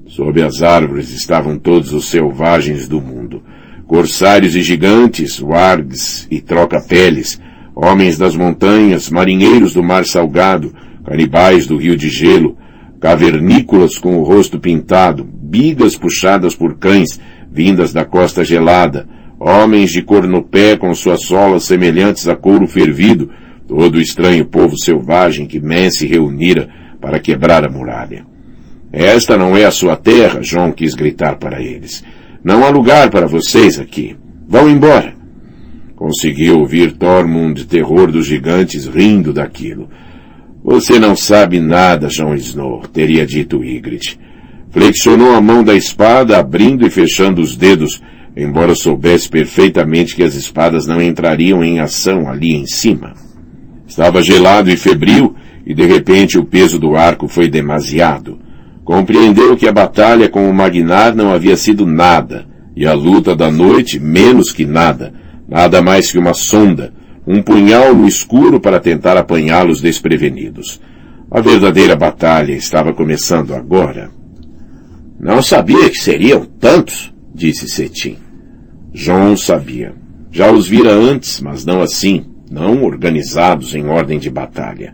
Sob 0.07 0.41
as 0.41 0.61
árvores 0.61 1.11
estavam 1.11 1.57
todos 1.57 1.91
os 1.93 2.09
selvagens 2.09 2.87
do 2.87 3.01
mundo. 3.01 3.43
Corsários 3.85 4.55
e 4.55 4.61
gigantes, 4.61 5.41
wargs 5.41 6.25
e 6.31 6.39
troca-peles, 6.39 7.39
homens 7.75 8.17
das 8.17 8.35
montanhas, 8.35 9.09
marinheiros 9.09 9.73
do 9.73 9.83
mar 9.83 10.05
salgado, 10.05 10.73
canibais 11.05 11.67
do 11.67 11.75
rio 11.75 11.97
de 11.97 12.09
gelo, 12.09 12.57
cavernícolas 13.01 13.97
com 13.97 14.17
o 14.17 14.23
rosto 14.23 14.57
pintado, 14.59 15.25
bigas 15.25 15.97
puxadas 15.97 16.55
por 16.55 16.77
cães, 16.77 17.19
vindas 17.51 17.91
da 17.91 18.05
costa 18.05 18.45
gelada, 18.45 19.07
homens 19.43 19.89
de 19.89 20.03
cor 20.03 20.27
no 20.27 20.43
pé 20.43 20.77
com 20.77 20.93
suas 20.93 21.23
solas 21.23 21.63
semelhantes 21.63 22.27
a 22.27 22.35
couro 22.35 22.67
fervido, 22.67 23.31
todo 23.67 23.95
o 23.95 24.01
estranho 24.01 24.45
povo 24.45 24.77
selvagem 24.77 25.47
que 25.47 25.59
Men 25.59 25.89
se 25.89 26.05
reunira 26.05 26.69
para 27.01 27.19
quebrar 27.19 27.65
a 27.65 27.69
muralha. 27.69 28.23
Esta 28.93 29.37
não 29.37 29.57
é 29.57 29.65
a 29.65 29.71
sua 29.71 29.95
terra, 29.95 30.43
João 30.43 30.71
quis 30.71 30.93
gritar 30.93 31.37
para 31.37 31.59
eles. 31.59 32.03
Não 32.43 32.63
há 32.63 32.69
lugar 32.69 33.09
para 33.09 33.25
vocês 33.25 33.79
aqui. 33.79 34.15
Vão 34.47 34.69
embora. 34.69 35.15
Conseguiu 35.95 36.59
ouvir 36.59 36.91
Tormund, 36.93 37.65
terror 37.65 38.11
dos 38.11 38.27
gigantes, 38.27 38.85
rindo 38.85 39.33
daquilo. 39.33 39.89
Você 40.63 40.99
não 40.99 41.15
sabe 41.15 41.59
nada, 41.59 42.07
Jon 42.07 42.35
Snow, 42.35 42.81
teria 42.81 43.25
dito 43.25 43.63
Ygritte. 43.63 44.19
Flexionou 44.69 45.33
a 45.33 45.41
mão 45.41 45.63
da 45.63 45.75
espada, 45.75 46.37
abrindo 46.37 46.85
e 46.85 46.89
fechando 46.89 47.41
os 47.41 47.55
dedos, 47.55 48.01
embora 48.35 48.75
soubesse 48.75 49.29
perfeitamente 49.29 50.15
que 50.15 50.23
as 50.23 50.35
espadas 50.35 50.87
não 50.87 51.01
entrariam 51.01 51.63
em 51.63 51.79
ação 51.79 52.29
ali 52.29 52.55
em 52.55 52.65
cima. 52.65 53.13
Estava 53.87 54.21
gelado 54.21 54.69
e 54.69 54.77
febril, 54.77 55.35
e 55.65 55.73
de 55.73 55.85
repente 55.85 56.37
o 56.37 56.45
peso 56.45 56.79
do 56.79 56.95
arco 56.95 57.27
foi 57.27 57.49
demasiado. 57.49 58.39
Compreendeu 58.83 59.55
que 59.55 59.67
a 59.67 59.71
batalha 59.71 60.29
com 60.29 60.49
o 60.49 60.53
Magnar 60.53 61.15
não 61.15 61.31
havia 61.31 61.57
sido 61.57 61.85
nada, 61.85 62.47
e 62.75 62.85
a 62.85 62.93
luta 62.93 63.35
da 63.35 63.51
noite 63.51 63.99
menos 63.99 64.51
que 64.51 64.65
nada, 64.65 65.13
nada 65.47 65.81
mais 65.81 66.11
que 66.11 66.17
uma 66.17 66.33
sonda, 66.33 66.93
um 67.27 67.41
punhal 67.41 67.93
no 67.93 68.07
escuro 68.07 68.59
para 68.59 68.79
tentar 68.79 69.17
apanhá-los 69.17 69.81
desprevenidos. 69.81 70.81
A 71.29 71.39
verdadeira 71.39 71.95
batalha 71.95 72.53
estava 72.53 72.93
começando 72.93 73.53
agora. 73.53 74.09
Não 75.19 75.41
sabia 75.41 75.89
que 75.89 75.97
seriam 75.97 76.45
tantos, 76.45 77.10
disse 77.41 77.67
Cetim. 77.67 78.17
João 78.93 79.35
sabia. 79.35 79.95
Já 80.31 80.51
os 80.51 80.67
vira 80.67 80.91
antes, 80.91 81.41
mas 81.41 81.65
não 81.65 81.81
assim, 81.81 82.23
não 82.51 82.83
organizados 82.83 83.73
em 83.73 83.87
ordem 83.87 84.19
de 84.19 84.29
batalha. 84.29 84.93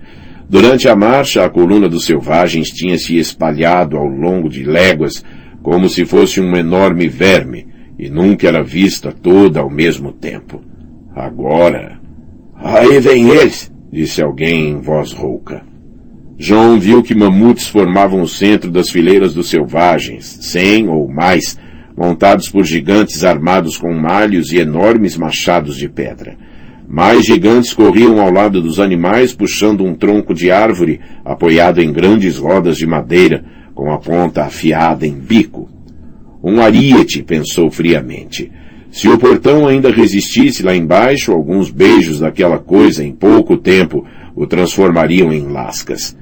Durante 0.49 0.87
a 0.87 0.95
marcha, 0.95 1.43
a 1.43 1.49
coluna 1.49 1.89
dos 1.89 2.05
selvagens 2.05 2.69
tinha 2.69 2.97
se 2.97 3.17
espalhado 3.17 3.97
ao 3.97 4.07
longo 4.07 4.47
de 4.47 4.63
léguas, 4.63 5.25
como 5.61 5.89
se 5.89 6.05
fosse 6.05 6.39
um 6.39 6.55
enorme 6.55 7.09
verme, 7.09 7.67
e 7.99 8.09
nunca 8.09 8.47
era 8.47 8.63
vista 8.63 9.11
toda 9.11 9.59
ao 9.59 9.69
mesmo 9.69 10.13
tempo. 10.13 10.61
Agora. 11.13 11.99
Aí 12.55 12.97
vem 13.01 13.27
eles, 13.27 13.69
disse 13.91 14.21
alguém 14.21 14.69
em 14.69 14.79
voz 14.79 15.11
rouca. 15.11 15.63
João 16.39 16.79
viu 16.79 17.03
que 17.03 17.13
mamutes 17.13 17.67
formavam 17.67 18.21
o 18.21 18.27
centro 18.27 18.71
das 18.71 18.89
fileiras 18.89 19.33
dos 19.33 19.49
selvagens, 19.49 20.37
cem 20.41 20.87
ou 20.87 21.09
mais, 21.09 21.57
montados 21.97 22.47
por 22.47 22.63
gigantes 22.63 23.23
armados 23.23 23.75
com 23.75 23.91
malhos 23.91 24.51
e 24.51 24.59
enormes 24.59 25.17
machados 25.17 25.75
de 25.75 25.89
pedra. 25.89 26.37
Mais 26.87 27.25
gigantes 27.25 27.73
corriam 27.73 28.21
ao 28.21 28.31
lado 28.31 28.61
dos 28.61 28.79
animais 28.79 29.33
puxando 29.33 29.83
um 29.83 29.95
tronco 29.95 30.33
de 30.33 30.51
árvore 30.51 31.01
apoiado 31.25 31.81
em 31.81 31.91
grandes 31.91 32.37
rodas 32.37 32.77
de 32.77 32.85
madeira, 32.85 33.43
com 33.73 33.91
a 33.91 33.97
ponta 33.97 34.43
afiada 34.43 35.05
em 35.05 35.13
bico. 35.13 35.69
Um 36.41 36.61
ariete, 36.61 37.23
pensou 37.23 37.69
friamente. 37.71 38.51
Se 38.89 39.09
o 39.09 39.17
portão 39.17 39.67
ainda 39.67 39.91
resistisse 39.91 40.63
lá 40.63 40.75
embaixo, 40.75 41.31
alguns 41.31 41.69
beijos 41.69 42.19
daquela 42.19 42.57
coisa 42.57 43.03
em 43.03 43.11
pouco 43.11 43.57
tempo 43.57 44.05
o 44.35 44.47
transformariam 44.47 45.33
em 45.33 45.47
lascas. 45.47 46.15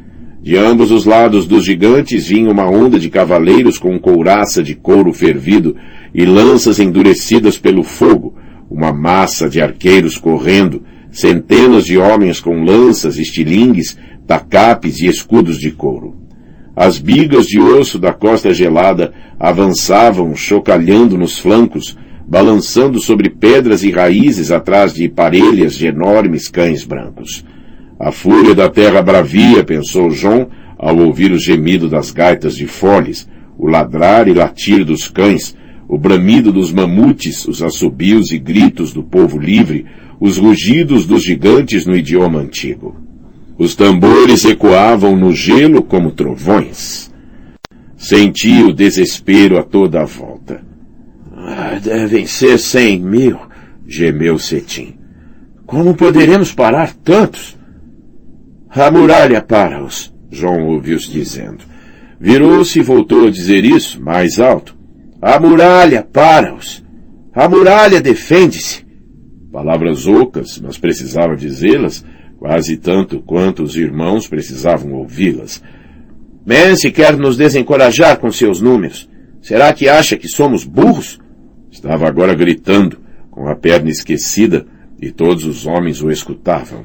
De 0.45 0.55
ambos 0.55 0.91
os 0.91 1.05
lados 1.05 1.47
dos 1.47 1.65
gigantes 1.65 2.27
vinha 2.27 2.51
uma 2.51 2.69
onda 2.69 2.99
de 2.99 3.09
cavaleiros 3.09 3.79
com 3.79 3.97
couraça 3.97 4.61
de 4.61 4.75
couro 4.75 5.11
fervido 5.11 5.75
e 6.13 6.23
lanças 6.23 6.77
endurecidas 6.77 7.57
pelo 7.57 7.81
fogo, 7.81 8.35
uma 8.69 8.93
massa 8.93 9.49
de 9.49 9.59
arqueiros 9.59 10.19
correndo, 10.19 10.83
centenas 11.09 11.83
de 11.83 11.97
homens 11.97 12.39
com 12.39 12.63
lanças, 12.63 13.17
estilingues, 13.17 13.97
tacapes 14.27 14.99
e 14.99 15.07
escudos 15.07 15.57
de 15.57 15.71
couro. 15.71 16.15
As 16.75 16.99
bigas 16.99 17.47
de 17.47 17.59
osso 17.59 17.97
da 17.97 18.13
costa 18.13 18.53
gelada 18.53 19.13
avançavam 19.39 20.35
chocalhando 20.35 21.17
nos 21.17 21.39
flancos, 21.39 21.97
balançando 22.27 22.99
sobre 22.99 23.31
pedras 23.31 23.81
e 23.81 23.89
raízes 23.89 24.51
atrás 24.51 24.93
de 24.93 25.09
parelhas 25.09 25.73
de 25.73 25.87
enormes 25.87 26.47
cães 26.47 26.83
brancos. 26.83 27.43
A 27.99 28.11
fúria 28.11 28.53
da 28.53 28.69
terra 28.69 29.01
bravia, 29.01 29.63
pensou 29.63 30.11
João, 30.11 30.49
ao 30.77 30.97
ouvir 30.97 31.31
o 31.31 31.39
gemido 31.39 31.89
das 31.89 32.11
gaitas 32.11 32.55
de 32.55 32.67
foles, 32.67 33.27
o 33.57 33.67
ladrar 33.67 34.27
e 34.27 34.33
latir 34.33 34.83
dos 34.83 35.07
cães, 35.07 35.55
o 35.87 35.97
bramido 35.97 36.51
dos 36.51 36.73
mamutes, 36.73 37.47
os 37.47 37.61
assobios 37.61 38.31
e 38.31 38.37
gritos 38.37 38.91
do 38.91 39.01
povo 39.01 39.39
livre, 39.39 39.85
os 40.19 40.37
rugidos 40.37 41.05
dos 41.05 41.23
gigantes 41.23 41.85
no 41.85 41.95
idioma 41.95 42.39
antigo. 42.39 42.95
Os 43.57 43.75
tambores 43.75 44.43
ecoavam 44.43 45.15
no 45.15 45.31
gelo 45.31 45.81
como 45.81 46.11
trovões. 46.11 47.11
Senti 47.95 48.61
o 48.61 48.73
desespero 48.73 49.57
a 49.57 49.63
toda 49.63 50.01
a 50.01 50.05
volta. 50.05 50.61
Ah, 51.33 51.79
devem 51.81 52.25
ser 52.25 52.59
cem 52.59 52.99
mil, 52.99 53.39
gemeu 53.87 54.37
Cetim. 54.37 54.95
Como 55.65 55.95
poderemos 55.95 56.53
parar 56.53 56.93
tantos? 56.93 57.57
A 58.75 58.91
muralha 58.91 59.41
para-os, 59.41 60.13
João 60.29 60.67
ouviu-se 60.67 61.09
dizendo. 61.09 61.63
Virou-se 62.19 62.77
e 62.77 62.83
voltou 62.83 63.27
a 63.27 63.31
dizer 63.31 63.63
isso, 63.63 64.01
mais 64.01 64.37
alto. 64.37 64.75
A 65.21 65.39
muralha 65.39 66.03
para-os. 66.03 66.83
A 67.33 67.47
muralha 67.47 68.01
defende-se. 68.01 68.85
Palavras 69.49 70.05
ocas, 70.05 70.59
mas 70.59 70.77
precisava 70.77 71.37
dizê-las, 71.37 72.03
quase 72.37 72.75
tanto 72.75 73.21
quanto 73.21 73.63
os 73.63 73.77
irmãos 73.77 74.27
precisavam 74.27 74.91
ouvi-las. 74.91 75.63
Mance 76.45 76.91
quer 76.91 77.15
nos 77.15 77.37
desencorajar 77.37 78.17
com 78.17 78.29
seus 78.29 78.59
números. 78.59 79.09
Será 79.41 79.71
que 79.71 79.87
acha 79.87 80.17
que 80.17 80.27
somos 80.27 80.65
burros? 80.65 81.17
Estava 81.71 82.09
agora 82.09 82.33
gritando, 82.33 82.99
com 83.31 83.47
a 83.47 83.55
perna 83.55 83.89
esquecida, 83.89 84.65
e 85.01 85.11
todos 85.11 85.45
os 85.45 85.65
homens 85.65 86.01
o 86.01 86.11
escutavam. 86.11 86.83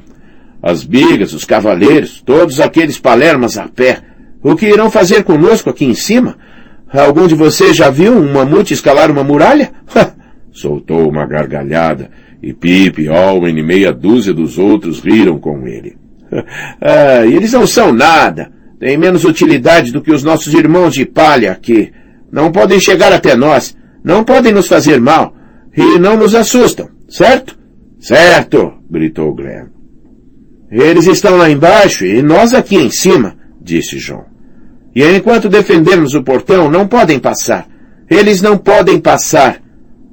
As 0.63 0.85
bigas, 0.85 1.33
os 1.33 1.45
cavaleiros, 1.45 2.23
todos 2.25 2.61
aqueles 2.61 2.99
palermas 2.99 3.57
a 3.57 3.67
pé, 3.69 4.01
o 4.43 4.55
que 4.55 4.67
irão 4.67 4.91
fazer 4.91 5.25
conosco 5.25 5.71
aqui 5.71 5.85
em 5.85 5.95
cima? 5.95 6.37
Algum 6.93 7.27
de 7.27 7.35
vocês 7.35 7.77
já 7.77 7.89
viu 7.89 8.13
um 8.13 8.33
mamute 8.33 8.75
escalar 8.75 9.11
uma 9.11 9.23
muralha? 9.23 9.71
Soltou 10.53 11.09
uma 11.09 11.25
gargalhada, 11.27 12.11
e 12.43 12.53
Pip, 12.53 13.09
Alwyn 13.09 13.57
e 13.59 13.63
meia 13.63 13.93
dúzia 13.93 14.35
dos 14.35 14.59
outros 14.59 15.01
riram 15.01 15.39
com 15.39 15.67
ele. 15.67 15.97
ah, 16.81 17.25
eles 17.27 17.53
não 17.53 17.67
são 17.67 17.93
nada. 17.93 18.51
Têm 18.79 18.97
menos 18.97 19.25
utilidade 19.25 19.93
do 19.93 20.01
que 20.01 20.11
os 20.11 20.25
nossos 20.25 20.55
irmãos 20.55 20.95
de 20.95 21.05
palha 21.05 21.53
aqui. 21.53 21.93
Não 22.33 22.51
podem 22.51 22.81
chegar 22.81 23.13
até 23.13 23.37
nós. 23.37 23.77
Não 24.03 24.25
podem 24.25 24.53
nos 24.53 24.67
fazer 24.67 25.01
mal. 25.01 25.35
E 25.77 25.99
não 25.99 26.17
nos 26.17 26.35
assustam, 26.35 26.89
certo? 27.09 27.59
Certo, 28.01 28.73
gritou 28.91 29.35
Glenn. 29.35 29.80
Eles 30.71 31.07
estão 31.07 31.37
lá 31.37 31.51
embaixo 31.51 32.07
e 32.07 32.23
nós 32.23 32.55
aqui 32.55 32.77
em 32.77 32.91
cima, 32.91 33.37
disse 33.61 33.97
John. 33.99 34.25
E 34.95 35.05
enquanto 35.05 35.49
defendermos 35.49 36.15
o 36.15 36.23
portão, 36.23 36.71
não 36.71 36.87
podem 36.87 37.19
passar. 37.19 37.69
Eles 38.09 38.41
não 38.41 38.57
podem 38.57 39.01
passar. 39.01 39.61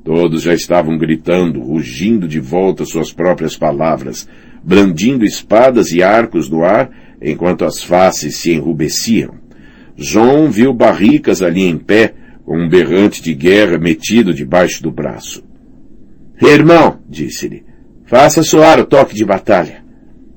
Todos 0.03 0.43
já 0.43 0.53
estavam 0.53 0.97
gritando, 0.97 1.61
rugindo 1.61 2.27
de 2.27 2.39
volta 2.39 2.85
suas 2.85 3.11
próprias 3.11 3.57
palavras, 3.57 4.27
brandindo 4.63 5.25
espadas 5.25 5.91
e 5.91 6.01
arcos 6.01 6.49
no 6.49 6.63
ar, 6.63 6.89
enquanto 7.21 7.65
as 7.65 7.83
faces 7.83 8.37
se 8.37 8.51
enrubesciam. 8.51 9.35
João 9.95 10.49
viu 10.49 10.73
Barricas 10.73 11.41
ali 11.41 11.63
em 11.63 11.77
pé, 11.77 12.13
com 12.45 12.57
um 12.57 12.69
berrante 12.69 13.21
de 13.21 13.33
guerra 13.33 13.77
metido 13.77 14.33
debaixo 14.33 14.81
do 14.81 14.91
braço. 14.91 15.43
Irmão, 16.41 16.99
disse-lhe, 17.09 17.65
faça 18.05 18.43
soar 18.43 18.79
o 18.79 18.85
toque 18.85 19.15
de 19.15 19.25
batalha. 19.25 19.86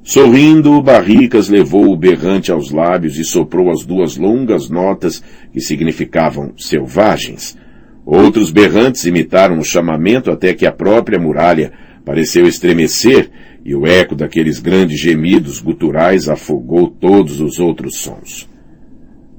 Sorrindo, 0.02 0.80
Barricas 0.82 1.48
levou 1.48 1.92
o 1.92 1.96
berrante 1.96 2.50
aos 2.50 2.70
lábios 2.70 3.18
e 3.18 3.24
soprou 3.24 3.70
as 3.70 3.84
duas 3.84 4.16
longas 4.16 4.68
notas 4.68 5.22
que 5.52 5.60
significavam 5.60 6.52
selvagens. 6.56 7.56
Outros 8.04 8.50
berrantes 8.50 9.04
imitaram 9.04 9.58
o 9.58 9.64
chamamento 9.64 10.30
até 10.30 10.54
que 10.54 10.66
a 10.66 10.72
própria 10.72 11.18
muralha 11.18 11.72
pareceu 12.04 12.46
estremecer 12.46 13.30
e 13.64 13.74
o 13.74 13.86
eco 13.86 14.16
daqueles 14.16 14.58
grandes 14.58 14.98
gemidos 14.98 15.60
guturais 15.60 16.28
afogou 16.28 16.88
todos 16.88 17.40
os 17.40 17.58
outros 17.58 17.98
sons. 17.98 18.48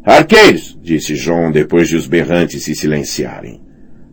Arqueiros, 0.03 0.77
disse 0.81 1.15
João 1.15 1.51
depois 1.51 1.89
de 1.89 1.95
os 1.95 2.07
berrantes 2.07 2.63
se 2.63 2.75
silenciarem. 2.75 3.61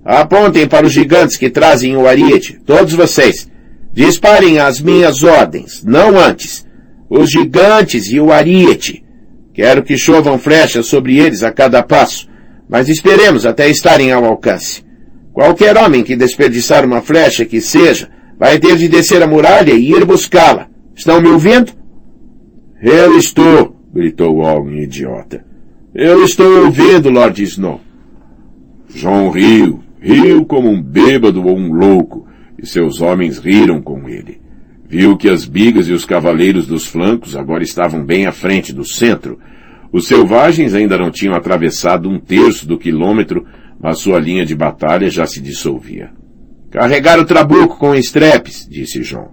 Apontem 0.04 0.66
para 0.66 0.86
os 0.86 0.92
gigantes 0.92 1.36
que 1.36 1.50
trazem 1.50 1.96
o 1.96 2.06
ariete, 2.06 2.58
todos 2.64 2.94
vocês. 2.94 3.50
Disparem 3.92 4.58
as 4.58 4.80
minhas 4.80 5.22
ordens, 5.22 5.84
não 5.84 6.18
antes. 6.18 6.66
Os 7.08 7.30
gigantes 7.30 8.10
e 8.10 8.20
o 8.20 8.30
ariete. 8.30 9.04
Quero 9.54 9.82
que 9.82 9.96
chovam 9.96 10.38
flechas 10.38 10.86
sobre 10.86 11.18
eles 11.18 11.42
a 11.42 11.50
cada 11.50 11.82
passo, 11.82 12.28
mas 12.68 12.88
esperemos 12.88 13.44
até 13.44 13.68
estarem 13.68 14.12
ao 14.12 14.24
alcance. 14.24 14.84
Qualquer 15.32 15.76
homem 15.76 16.04
que 16.04 16.14
desperdiçar 16.14 16.84
uma 16.84 17.00
flecha 17.00 17.44
que 17.44 17.60
seja, 17.60 18.08
vai 18.38 18.58
ter 18.58 18.76
de 18.76 18.88
descer 18.88 19.22
a 19.22 19.26
muralha 19.26 19.72
e 19.72 19.90
ir 19.90 20.04
buscá-la. 20.04 20.68
Estão 20.94 21.20
me 21.20 21.28
ouvindo? 21.28 21.72
Eu 22.80 23.18
estou, 23.18 23.74
gritou 23.92 24.36
homem 24.36 24.82
idiota. 24.82 25.44
Eu 25.94 26.22
estou 26.22 26.66
ouvindo, 26.66 27.10
Lord 27.10 27.42
Snow. 27.42 27.80
João 28.94 29.30
riu, 29.30 29.80
riu 30.00 30.44
como 30.44 30.68
um 30.68 30.80
bêbado 30.80 31.44
ou 31.44 31.56
um 31.56 31.72
louco, 31.72 32.27
e 32.60 32.66
seus 32.66 33.00
homens 33.00 33.38
riram 33.38 33.80
com 33.80 34.08
ele. 34.08 34.40
Viu 34.88 35.16
que 35.16 35.28
as 35.28 35.44
bigas 35.44 35.88
e 35.88 35.92
os 35.92 36.04
cavaleiros 36.04 36.66
dos 36.66 36.86
flancos 36.86 37.36
agora 37.36 37.62
estavam 37.62 38.04
bem 38.04 38.26
à 38.26 38.32
frente 38.32 38.72
do 38.72 38.84
centro. 38.84 39.38
Os 39.92 40.06
selvagens 40.06 40.74
ainda 40.74 40.96
não 40.96 41.10
tinham 41.10 41.34
atravessado 41.34 42.08
um 42.08 42.18
terço 42.18 42.66
do 42.66 42.78
quilômetro, 42.78 43.44
mas 43.78 43.98
sua 43.98 44.18
linha 44.18 44.46
de 44.46 44.54
batalha 44.54 45.10
já 45.10 45.26
se 45.26 45.40
dissolvia. 45.40 46.10
Carregar 46.70 47.18
o 47.18 47.24
trabuco 47.24 47.78
com 47.78 47.94
estrepes, 47.94 48.66
disse 48.68 49.02
João. 49.02 49.30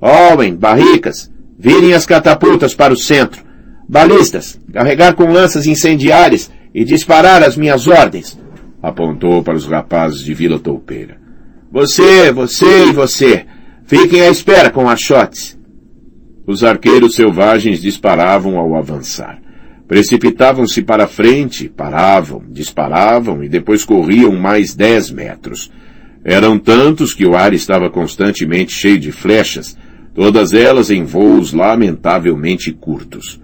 Owen, 0.00 0.56
barricas, 0.56 1.32
virem 1.58 1.92
as 1.92 2.06
catapultas 2.06 2.74
para 2.74 2.92
o 2.92 2.96
centro. 2.96 3.42
Balistas, 3.88 4.60
carregar 4.72 5.14
com 5.14 5.32
lanças 5.32 5.66
incendiárias 5.66 6.50
e 6.74 6.84
disparar 6.84 7.42
as 7.42 7.56
minhas 7.56 7.86
ordens. 7.86 8.38
Apontou 8.82 9.42
para 9.42 9.56
os 9.56 9.66
rapazes 9.66 10.20
de 10.20 10.34
Vila 10.34 10.58
Toupeira. 10.58 11.27
Você, 11.70 12.32
você 12.32 12.86
e 12.86 12.92
você. 12.92 13.44
Fiquem 13.86 14.22
à 14.22 14.30
espera 14.30 14.70
com 14.70 14.88
achotes. 14.88 15.58
Os 16.46 16.64
arqueiros 16.64 17.14
selvagens 17.14 17.82
disparavam 17.82 18.58
ao 18.58 18.74
avançar. 18.74 19.38
Precipitavam-se 19.86 20.82
para 20.82 21.06
frente, 21.06 21.68
paravam, 21.68 22.42
disparavam 22.48 23.44
e 23.44 23.48
depois 23.48 23.84
corriam 23.84 24.34
mais 24.34 24.74
dez 24.74 25.10
metros. 25.10 25.70
Eram 26.24 26.58
tantos 26.58 27.12
que 27.14 27.26
o 27.26 27.36
ar 27.36 27.52
estava 27.52 27.90
constantemente 27.90 28.72
cheio 28.72 28.98
de 28.98 29.12
flechas, 29.12 29.76
todas 30.14 30.52
elas 30.52 30.90
em 30.90 31.04
voos 31.04 31.52
lamentavelmente 31.52 32.72
curtos. 32.72 33.40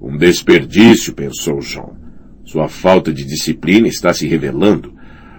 Um 0.00 0.16
desperdício, 0.16 1.12
pensou 1.12 1.60
João. 1.60 1.96
Sua 2.44 2.68
falta 2.68 3.12
de 3.12 3.24
disciplina 3.24 3.88
está 3.88 4.12
se 4.12 4.26
revelando. 4.26 4.97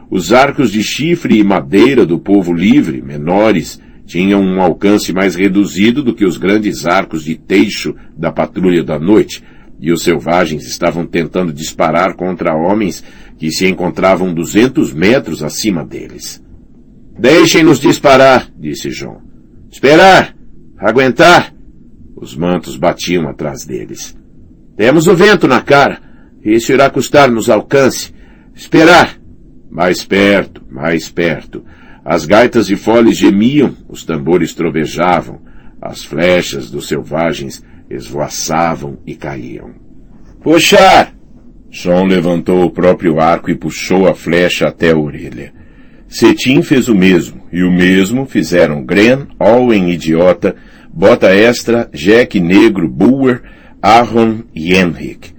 Os 0.10 0.34
arcos 0.34 0.72
de 0.72 0.82
chifre 0.82 1.38
e 1.38 1.44
madeira 1.44 2.06
do 2.06 2.18
povo 2.18 2.52
livre, 2.52 3.02
menores, 3.02 3.80
tinham 4.06 4.42
um 4.42 4.60
alcance 4.60 5.14
mais 5.14 5.36
reduzido 5.36 6.02
do 6.02 6.16
que 6.16 6.26
os 6.26 6.36
grandes 6.36 6.88
arcos 6.88 7.24
de 7.24 7.36
teixo 7.36 7.96
da 8.18 8.32
patrulha 8.32 8.84
da 8.84 8.98
noite, 8.98 9.44
e 9.80 9.92
os 9.92 10.02
selvagens 10.02 10.66
estavam 10.66 11.06
tentando 11.06 11.54
disparar 11.54 12.16
contra 12.16 12.56
homens 12.56 13.04
que 13.38 13.52
se 13.52 13.68
encontravam 13.68 14.34
duzentos 14.34 14.92
metros 14.92 15.44
acima 15.44 15.86
deles. 15.86 16.44
Deixem-nos 17.18 17.80
disparar, 17.80 18.50
disse 18.58 18.90
João. 18.90 19.22
Esperar! 19.72 20.36
Aguentar! 20.78 21.54
Os 22.16 22.36
mantos 22.36 22.76
batiam 22.76 23.30
atrás 23.30 23.64
deles. 23.64 24.18
Temos 24.76 25.06
o 25.08 25.16
vento 25.16 25.48
na 25.48 25.62
cara. 25.62 26.02
Isso 26.44 26.74
irá 26.74 26.90
custar-nos 26.90 27.50
alcance. 27.50 28.14
Esperar! 28.56 29.19
Mais 29.70 30.04
perto, 30.04 30.64
mais 30.70 31.10
perto. 31.10 31.64
As 32.04 32.26
gaitas 32.26 32.68
de 32.68 32.76
foles 32.76 33.18
gemiam, 33.18 33.76
os 33.88 34.04
tambores 34.04 34.54
trovejavam, 34.54 35.42
as 35.82 36.04
flechas 36.04 36.72
dos 36.72 36.88
selvagens 36.88 37.64
esvoaçavam 37.90 38.98
e 39.06 39.16
caíam. 39.16 39.72
Puxar! 40.42 41.14
Sean 41.72 42.04
levantou 42.06 42.66
o 42.66 42.72
próprio 42.72 43.20
arco 43.20 43.52
e 43.52 43.56
puxou 43.56 44.08
a 44.08 44.16
flecha 44.16 44.68
até 44.68 44.92
a 44.92 44.98
orelha. 44.98 45.54
Cetim 46.08 46.64
fez 46.64 46.88
o 46.88 46.96
mesmo, 46.96 47.44
e 47.52 47.62
o 47.62 47.72
mesmo 47.72 48.26
fizeram 48.26 48.84
Gren, 48.84 49.28
Owen 49.40 49.92
Idiota, 49.92 50.56
Bota 50.92 51.28
Extra, 51.28 51.88
Jack 51.94 52.40
Negro, 52.40 52.90
Boer, 52.90 53.44
Aaron 53.80 54.40
e 54.56 54.74
Henrik. 54.74 55.32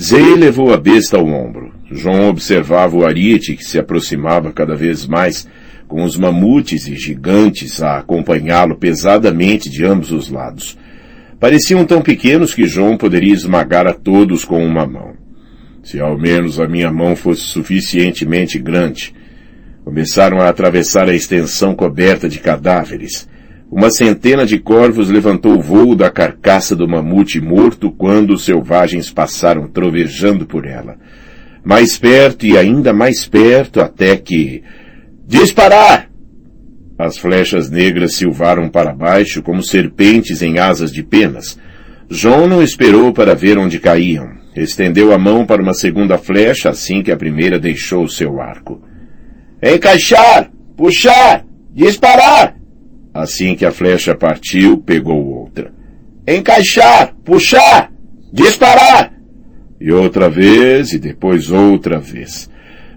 Zay 0.00 0.36
levou 0.36 0.72
a 0.72 0.76
besta 0.76 1.16
ao 1.16 1.26
ombro. 1.26 1.73
João 1.90 2.28
observava 2.28 2.96
o 2.96 3.04
ariete 3.04 3.54
que 3.56 3.64
se 3.64 3.78
aproximava 3.78 4.52
cada 4.52 4.74
vez 4.74 5.06
mais, 5.06 5.46
com 5.86 6.02
os 6.02 6.16
mamutes 6.16 6.86
e 6.86 6.96
gigantes 6.96 7.82
a 7.82 7.98
acompanhá-lo 7.98 8.76
pesadamente 8.76 9.68
de 9.68 9.84
ambos 9.84 10.10
os 10.10 10.30
lados. 10.30 10.78
Pareciam 11.38 11.84
tão 11.84 12.00
pequenos 12.00 12.54
que 12.54 12.66
João 12.66 12.96
poderia 12.96 13.34
esmagar 13.34 13.86
a 13.86 13.92
todos 13.92 14.44
com 14.44 14.64
uma 14.64 14.86
mão. 14.86 15.14
Se 15.82 16.00
ao 16.00 16.18
menos 16.18 16.58
a 16.58 16.66
minha 16.66 16.90
mão 16.90 17.14
fosse 17.14 17.42
suficientemente 17.42 18.58
grande. 18.58 19.14
Começaram 19.84 20.40
a 20.40 20.48
atravessar 20.48 21.06
a 21.08 21.14
extensão 21.14 21.74
coberta 21.74 22.26
de 22.26 22.38
cadáveres. 22.38 23.28
Uma 23.70 23.90
centena 23.90 24.46
de 24.46 24.58
corvos 24.58 25.10
levantou 25.10 25.58
o 25.58 25.60
voo 25.60 25.94
da 25.94 26.10
carcaça 26.10 26.74
do 26.74 26.88
mamute 26.88 27.40
morto 27.40 27.90
quando 27.90 28.30
os 28.30 28.44
selvagens 28.44 29.10
passaram 29.10 29.68
trovejando 29.68 30.46
por 30.46 30.64
ela. 30.64 30.96
Mais 31.64 31.96
perto 31.96 32.44
e 32.44 32.58
ainda 32.58 32.92
mais 32.92 33.26
perto 33.26 33.80
até 33.80 34.16
que... 34.16 34.62
Disparar! 35.26 36.10
As 36.98 37.16
flechas 37.16 37.70
negras 37.70 38.14
silvaram 38.14 38.68
para 38.68 38.92
baixo 38.92 39.42
como 39.42 39.62
serpentes 39.62 40.42
em 40.42 40.58
asas 40.58 40.92
de 40.92 41.02
penas. 41.02 41.58
João 42.08 42.46
não 42.46 42.62
esperou 42.62 43.12
para 43.12 43.34
ver 43.34 43.58
onde 43.58 43.80
caíam. 43.80 44.28
Estendeu 44.54 45.12
a 45.12 45.18
mão 45.18 45.44
para 45.44 45.62
uma 45.62 45.74
segunda 45.74 46.18
flecha 46.18 46.70
assim 46.70 47.02
que 47.02 47.10
a 47.10 47.16
primeira 47.16 47.58
deixou 47.58 48.06
seu 48.06 48.40
arco. 48.40 48.80
Encaixar! 49.62 50.50
Puxar! 50.76 51.44
Disparar! 51.72 52.56
Assim 53.12 53.56
que 53.56 53.64
a 53.64 53.72
flecha 53.72 54.14
partiu, 54.14 54.78
pegou 54.78 55.24
outra. 55.24 55.72
Encaixar! 56.28 57.14
Puxar! 57.24 57.90
Disparar! 58.32 59.13
E 59.84 59.92
outra 59.92 60.30
vez, 60.30 60.94
e 60.94 60.98
depois 60.98 61.50
outra 61.50 62.00
vez. 62.00 62.48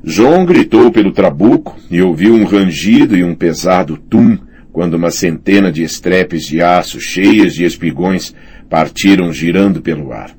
João 0.01 0.45
gritou 0.45 0.89
pelo 0.89 1.11
trabuco 1.11 1.77
e 1.91 2.01
ouviu 2.01 2.33
um 2.33 2.45
rangido 2.45 3.13
e 3.13 3.25
um 3.25 3.35
pesado 3.35 3.97
tum 3.97 4.37
quando 4.71 4.93
uma 4.93 5.11
centena 5.11 5.69
de 5.69 5.83
estrepes 5.83 6.45
de 6.45 6.61
aço 6.61 7.01
cheias 7.01 7.53
de 7.53 7.65
espigões 7.65 8.33
partiram 8.69 9.33
girando 9.33 9.81
pelo 9.81 10.13
ar. 10.13 10.31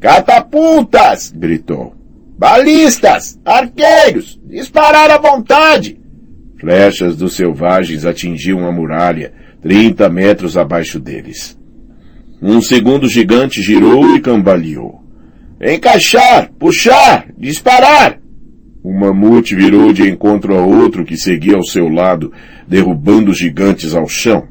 Catapultas! 0.00 1.30
gritou. 1.36 1.94
Balistas! 2.38 3.38
Arqueiros! 3.44 4.40
Disparar 4.46 5.10
à 5.10 5.18
vontade! 5.18 6.00
Flechas 6.58 7.18
dos 7.18 7.34
selvagens 7.34 8.06
atingiam 8.06 8.66
a 8.66 8.72
muralha, 8.72 9.30
trinta 9.60 10.08
metros 10.08 10.56
abaixo 10.56 10.98
deles. 10.98 11.54
Um 12.40 12.62
segundo 12.62 13.06
gigante 13.06 13.60
girou 13.60 14.16
e 14.16 14.22
cambaleou. 14.22 15.05
Encaixar! 15.60 16.50
Puxar! 16.58 17.28
Disparar! 17.38 18.18
O 18.84 18.92
mamute 18.92 19.54
virou 19.54 19.92
de 19.92 20.08
encontro 20.08 20.56
a 20.56 20.64
outro 20.64 21.04
que 21.04 21.16
seguia 21.16 21.56
ao 21.56 21.64
seu 21.64 21.88
lado, 21.88 22.32
derrubando 22.68 23.30
os 23.30 23.38
gigantes 23.38 23.94
ao 23.94 24.06
chão. 24.06 24.46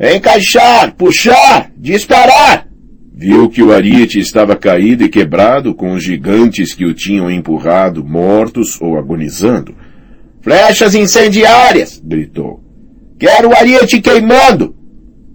Encaixar! 0.00 0.94
Puxar! 0.94 1.70
Disparar! 1.76 2.66
Viu 3.14 3.50
que 3.50 3.62
o 3.62 3.72
ariete 3.72 4.18
estava 4.18 4.56
caído 4.56 5.04
e 5.04 5.08
quebrado 5.08 5.74
com 5.74 5.92
os 5.92 6.02
gigantes 6.02 6.72
que 6.72 6.84
o 6.84 6.94
tinham 6.94 7.30
empurrado, 7.30 8.04
mortos 8.04 8.80
ou 8.80 8.96
agonizando. 8.96 9.74
Flechas 10.40 10.94
incendiárias! 10.94 12.00
gritou. 12.02 12.62
Quero 13.18 13.50
o 13.50 13.56
ariete 13.56 14.00
queimando! 14.00 14.77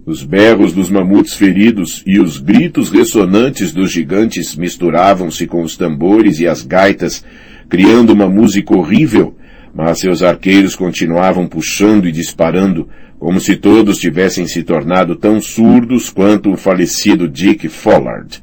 Os 0.06 0.22
berros 0.22 0.74
dos 0.74 0.90
mamutes 0.90 1.32
feridos 1.32 2.02
e 2.06 2.20
os 2.20 2.38
gritos 2.38 2.90
ressonantes 2.90 3.72
dos 3.72 3.90
gigantes 3.90 4.54
misturavam-se 4.54 5.46
com 5.46 5.62
os 5.62 5.78
tambores 5.78 6.40
e 6.40 6.46
as 6.46 6.60
gaitas 6.60 7.24
criando 7.70 8.12
uma 8.12 8.28
música 8.28 8.76
horrível, 8.76 9.34
mas 9.74 10.00
seus 10.00 10.22
arqueiros 10.22 10.76
continuavam 10.76 11.46
puxando 11.46 12.06
e 12.06 12.12
disparando, 12.12 12.86
como 13.18 13.40
se 13.40 13.56
todos 13.56 13.96
tivessem 13.96 14.46
se 14.46 14.62
tornado 14.62 15.16
tão 15.16 15.40
surdos 15.40 16.10
quanto 16.10 16.52
o 16.52 16.56
falecido 16.56 17.26
Dick 17.26 17.66
Follard. 17.70 18.42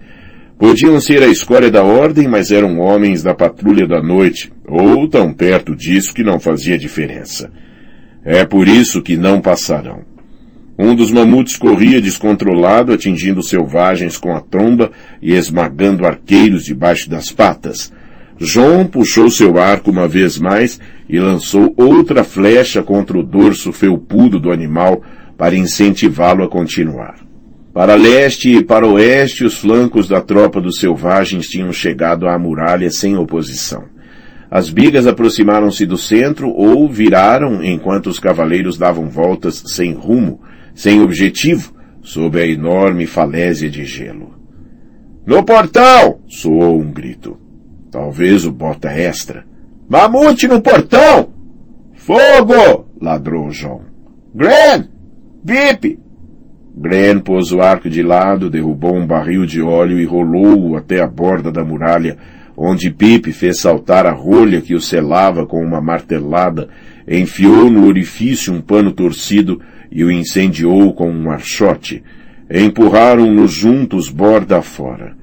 Podiam 0.57 0.99
ser 0.99 1.21
a 1.21 1.27
escória 1.27 1.69
da 1.69 1.83
ordem, 1.83 2.27
mas 2.27 2.49
eram 2.49 2.79
homens 2.79 3.21
da 3.21 3.35
patrulha 3.35 3.87
da 3.87 4.01
noite, 4.01 4.51
ou 4.67 5.07
tão 5.07 5.31
perto 5.31 5.75
disso 5.75 6.11
que 6.11 6.23
não 6.23 6.39
fazia 6.39 6.75
diferença. 6.75 7.51
É 8.25 8.45
por 8.45 8.67
isso 8.67 9.01
que 9.01 9.15
não 9.15 9.39
passarão. 9.39 10.10
Um 10.83 10.95
dos 10.95 11.11
mamutes 11.11 11.57
corria 11.57 12.01
descontrolado, 12.01 12.91
atingindo 12.91 13.43
selvagens 13.43 14.17
com 14.17 14.35
a 14.35 14.41
tromba 14.41 14.89
e 15.21 15.31
esmagando 15.31 16.07
arqueiros 16.07 16.65
debaixo 16.65 17.07
das 17.07 17.31
patas. 17.31 17.93
João 18.39 18.87
puxou 18.87 19.29
seu 19.29 19.59
arco 19.59 19.91
uma 19.91 20.07
vez 20.07 20.39
mais 20.39 20.79
e 21.07 21.19
lançou 21.19 21.71
outra 21.77 22.23
flecha 22.23 22.81
contra 22.81 23.15
o 23.15 23.21
dorso 23.21 23.71
felpudo 23.71 24.39
do 24.39 24.51
animal 24.51 25.03
para 25.37 25.55
incentivá-lo 25.55 26.43
a 26.43 26.49
continuar. 26.49 27.19
Para 27.71 27.93
leste 27.93 28.51
e 28.51 28.63
para 28.63 28.87
oeste, 28.87 29.43
os 29.45 29.59
flancos 29.59 30.07
da 30.07 30.19
tropa 30.19 30.59
dos 30.59 30.79
selvagens 30.79 31.47
tinham 31.47 31.71
chegado 31.71 32.27
à 32.27 32.39
muralha 32.39 32.89
sem 32.89 33.15
oposição. 33.15 33.83
As 34.49 34.71
bigas 34.71 35.05
aproximaram-se 35.05 35.85
do 35.85 35.95
centro 35.95 36.49
ou 36.49 36.89
viraram 36.89 37.63
enquanto 37.63 38.07
os 38.07 38.17
cavaleiros 38.17 38.79
davam 38.79 39.07
voltas 39.07 39.63
sem 39.67 39.93
rumo, 39.93 40.41
sem 40.73 41.01
objetivo, 41.01 41.73
sob 42.01 42.39
a 42.39 42.45
enorme 42.45 43.05
falésia 43.05 43.69
de 43.69 43.85
gelo. 43.85 44.33
No 45.25 45.43
portão! 45.43 46.19
soou 46.27 46.79
um 46.79 46.91
grito. 46.91 47.37
Talvez 47.91 48.45
o 48.45 48.51
bota 48.51 48.89
extra. 48.89 49.45
Mamute 49.87 50.47
no 50.47 50.61
portão! 50.61 51.29
Fogo! 51.93 52.87
ladrou 52.99 53.51
João. 53.51 53.81
Gren! 54.33 54.87
Bip! 55.43 55.99
Gren 56.75 57.19
pôs 57.19 57.51
o 57.51 57.61
arco 57.61 57.89
de 57.89 58.01
lado, 58.01 58.49
derrubou 58.49 58.95
um 58.95 59.05
barril 59.05 59.45
de 59.45 59.61
óleo 59.61 59.99
e 59.99 60.05
rolou-o 60.05 60.77
até 60.77 61.01
a 61.01 61.07
borda 61.07 61.51
da 61.51 61.63
muralha, 61.63 62.17
onde 62.55 62.89
Pip 62.89 63.31
fez 63.33 63.59
saltar 63.59 64.05
a 64.05 64.11
rolha 64.11 64.61
que 64.61 64.73
o 64.73 64.79
selava 64.79 65.45
com 65.45 65.61
uma 65.61 65.81
martelada, 65.81 66.69
enfiou 67.07 67.69
no 67.69 67.85
orifício 67.87 68.53
um 68.53 68.61
pano 68.61 68.91
torcido 68.91 69.61
e 69.91 70.03
o 70.03 70.11
incendiou 70.11 70.93
com 70.93 71.11
um 71.11 71.29
archote. 71.29 72.03
Empurraram-nos 72.49 73.51
juntos 73.51 74.09
borda 74.09 74.61
fora. 74.61 75.15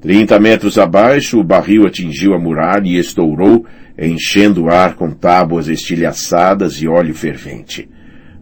Trinta 0.00 0.38
metros 0.38 0.78
abaixo, 0.78 1.38
o 1.38 1.44
barril 1.44 1.86
atingiu 1.86 2.34
a 2.34 2.38
muralha 2.38 2.88
e 2.88 2.98
estourou, 2.98 3.66
enchendo 3.98 4.64
o 4.64 4.70
ar 4.70 4.94
com 4.94 5.10
tábuas 5.10 5.68
estilhaçadas 5.68 6.80
e 6.80 6.88
óleo 6.88 7.14
fervente. 7.14 7.88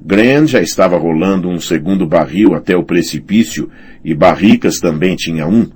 Grand 0.01 0.47
já 0.47 0.61
estava 0.61 0.97
rolando 0.97 1.49
um 1.49 1.61
segundo 1.61 2.07
barril 2.07 2.55
até 2.55 2.77
o 2.77 2.85
precipício 2.85 3.69
e 4.05 4.14
Barricas 4.14 4.79
também 4.79 5.17
tinha 5.17 5.47
um. 5.47 5.67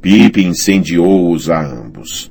Pipe 0.00 0.44
incendiou-os 0.44 1.50
a 1.50 1.60
ambos. 1.60 2.30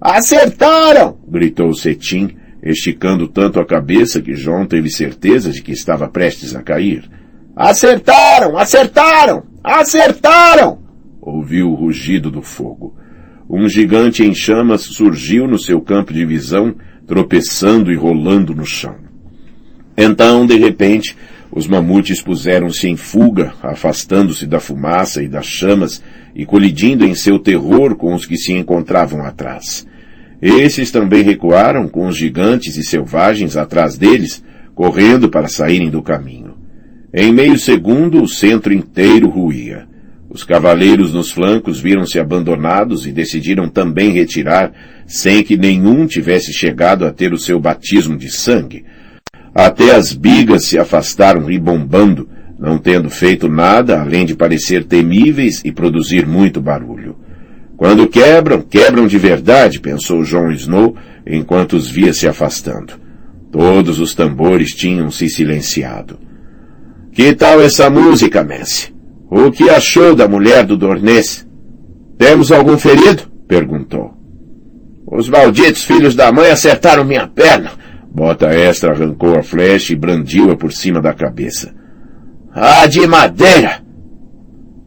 Acertaram! 0.00 1.18
gritou 1.26 1.74
Cetim, 1.74 2.36
esticando 2.62 3.28
tanto 3.28 3.60
a 3.60 3.66
cabeça 3.66 4.20
que 4.20 4.34
John 4.34 4.66
teve 4.66 4.90
certeza 4.90 5.50
de 5.50 5.62
que 5.62 5.72
estava 5.72 6.08
prestes 6.08 6.54
a 6.54 6.62
cair. 6.62 7.08
Acertaram! 7.54 8.56
Acertaram! 8.56 9.42
Acertaram! 9.62 10.78
Ouviu 11.20 11.70
o 11.70 11.74
rugido 11.74 12.30
do 12.30 12.42
fogo. 12.42 12.96
Um 13.48 13.68
gigante 13.68 14.22
em 14.22 14.34
chamas 14.34 14.82
surgiu 14.82 15.46
no 15.48 15.58
seu 15.58 15.80
campo 15.80 16.12
de 16.12 16.24
visão, 16.24 16.74
tropeçando 17.06 17.90
e 17.90 17.96
rolando 17.96 18.54
no 18.54 18.66
chão. 18.66 18.96
Então, 19.96 20.46
de 20.46 20.56
repente, 20.56 21.16
os 21.50 21.66
mamutes 21.66 22.20
puseram-se 22.20 22.86
em 22.86 22.96
fuga, 22.96 23.54
afastando-se 23.62 24.46
da 24.46 24.60
fumaça 24.60 25.22
e 25.22 25.28
das 25.28 25.46
chamas 25.46 26.02
e 26.34 26.44
colidindo 26.44 27.04
em 27.04 27.14
seu 27.14 27.38
terror 27.38 27.96
com 27.96 28.14
os 28.14 28.26
que 28.26 28.36
se 28.36 28.52
encontravam 28.52 29.24
atrás. 29.24 29.86
Esses 30.40 30.90
também 30.90 31.22
recuaram 31.22 31.88
com 31.88 32.06
os 32.06 32.16
gigantes 32.16 32.76
e 32.76 32.82
selvagens 32.82 33.56
atrás 33.56 33.98
deles, 33.98 34.42
correndo 34.74 35.28
para 35.28 35.48
saírem 35.48 35.90
do 35.90 36.02
caminho. 36.02 36.56
Em 37.12 37.32
meio 37.32 37.58
segundo, 37.58 38.22
o 38.22 38.28
centro 38.28 38.72
inteiro 38.72 39.28
ruía. 39.28 39.86
Os 40.30 40.44
cavaleiros 40.44 41.14
nos 41.14 41.30
flancos 41.30 41.80
viram-se 41.80 42.18
abandonados 42.18 43.06
e 43.06 43.12
decidiram 43.12 43.68
também 43.68 44.12
retirar, 44.12 44.72
sem 45.06 45.42
que 45.42 45.56
nenhum 45.56 46.06
tivesse 46.06 46.52
chegado 46.52 47.06
a 47.06 47.10
ter 47.10 47.32
o 47.32 47.38
seu 47.38 47.58
batismo 47.58 48.16
de 48.16 48.30
sangue. 48.30 48.84
Até 49.54 49.94
as 49.94 50.12
bigas 50.12 50.66
se 50.66 50.78
afastaram 50.78 51.46
ribombando, 51.46 52.28
não 52.58 52.76
tendo 52.76 53.08
feito 53.08 53.48
nada 53.48 54.00
além 54.00 54.26
de 54.26 54.36
parecer 54.36 54.84
temíveis 54.84 55.62
e 55.64 55.72
produzir 55.72 56.26
muito 56.26 56.60
barulho. 56.60 57.16
Quando 57.78 58.08
quebram, 58.08 58.60
quebram 58.60 59.06
de 59.06 59.16
verdade, 59.16 59.78
pensou 59.78 60.24
John 60.24 60.50
Snow, 60.50 60.96
enquanto 61.24 61.74
os 61.74 61.88
via 61.88 62.12
se 62.12 62.26
afastando. 62.26 62.94
Todos 63.52 64.00
os 64.00 64.16
tambores 64.16 64.74
tinham 64.74 65.12
se 65.12 65.28
silenciado. 65.28 66.18
Que 67.12 67.32
tal 67.36 67.62
essa 67.62 67.88
música, 67.88 68.42
Messi? 68.42 68.92
O 69.30 69.52
que 69.52 69.70
achou 69.70 70.16
da 70.16 70.26
mulher 70.26 70.66
do 70.66 70.76
Dornês? 70.76 71.46
Temos 72.18 72.50
algum 72.50 72.76
ferido? 72.76 73.30
perguntou. 73.46 74.12
Os 75.06 75.28
malditos 75.28 75.84
filhos 75.84 76.16
da 76.16 76.32
mãe 76.32 76.50
acertaram 76.50 77.04
minha 77.04 77.28
perna. 77.28 77.70
Bota 78.10 78.48
Extra 78.48 78.90
arrancou 78.90 79.38
a 79.38 79.42
flecha 79.44 79.92
e 79.92 79.96
brandiu-a 79.96 80.56
por 80.56 80.72
cima 80.72 81.00
da 81.00 81.14
cabeça. 81.14 81.72
Ah, 82.52 82.86
de 82.86 83.06
madeira! 83.06 83.87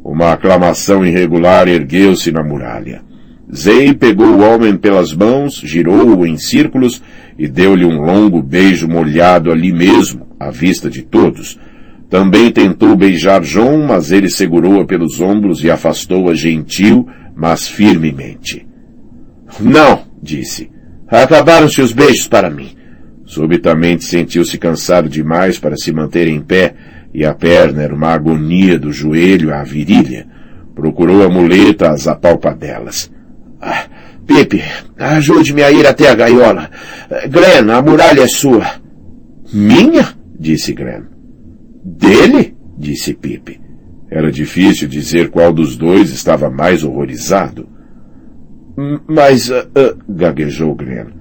Uma 0.04 0.34
aclamação 0.34 1.06
irregular 1.06 1.68
ergueu-se 1.68 2.32
na 2.32 2.44
muralha. 2.44 3.02
Zei 3.50 3.94
pegou 3.94 4.28
o 4.28 4.40
homem 4.40 4.78
pelas 4.78 5.14
mãos, 5.14 5.62
girou-o 5.64 6.26
em 6.26 6.38
círculos 6.38 7.02
e 7.38 7.48
deu-lhe 7.48 7.86
um 7.86 8.02
longo 8.02 8.42
beijo 8.42 8.88
molhado 8.88 9.52
ali 9.52 9.72
mesmo, 9.74 10.28
à 10.40 10.50
vista 10.50 10.90
de 10.90 11.02
todos. 11.02 11.60
Também 12.10 12.52
tentou 12.52 12.96
beijar 12.96 13.44
João, 13.44 13.86
mas 13.86 14.12
ele 14.12 14.30
segurou-a 14.30 14.86
pelos 14.86 15.22
ombros 15.22 15.64
e 15.64 15.70
afastou-a 15.70 16.34
gentil, 16.34 17.08
mas 17.36 17.68
firmemente. 17.68 18.66
Não, 19.60 20.02
disse. 20.22 20.70
Acabaram-se 21.08 21.82
os 21.82 21.92
beijos 21.92 22.28
para 22.28 22.50
mim. 22.50 22.70
Subitamente 23.26 24.04
sentiu-se 24.04 24.58
cansado 24.58 25.08
demais 25.08 25.58
para 25.58 25.78
se 25.78 25.92
manter 25.92 26.28
em 26.28 26.42
pé 26.42 26.74
e 27.14 27.26
a 27.26 27.34
perna 27.34 27.84
era 27.84 27.94
uma 27.94 28.10
agonia 28.10 28.80
do 28.80 28.92
joelho 28.92 29.54
à 29.54 29.64
virilha. 29.64 30.28
Procurou 30.74 31.24
a 31.24 31.30
muleta 31.30 31.90
às 31.90 32.08
apalpadelas. 32.08 33.12
Ah, 33.60 33.86
Pipe, 34.26 34.64
ajude-me 34.98 35.62
a 35.64 35.72
ir 35.72 35.86
até 35.86 36.10
a 36.10 36.16
gaiola. 36.16 36.70
Glenn, 37.30 37.70
a 37.70 37.82
muralha 37.82 38.22
é 38.22 38.28
sua. 38.28 38.66
Minha? 39.54 40.16
disse 40.40 40.74
Glenn. 40.74 41.04
Dele? 41.84 42.56
disse 42.78 43.14
Pipe. 43.14 43.60
Era 44.10 44.32
difícil 44.32 44.88
dizer 44.88 45.30
qual 45.30 45.54
dos 45.54 45.76
dois 45.76 46.10
estava 46.12 46.50
mais 46.50 46.84
horrorizado. 46.84 47.68
Mas, 49.08 49.50
uh, 49.50 49.68
uh, 49.76 50.14
gaguejou 50.14 50.76
Glenn. 50.76 51.21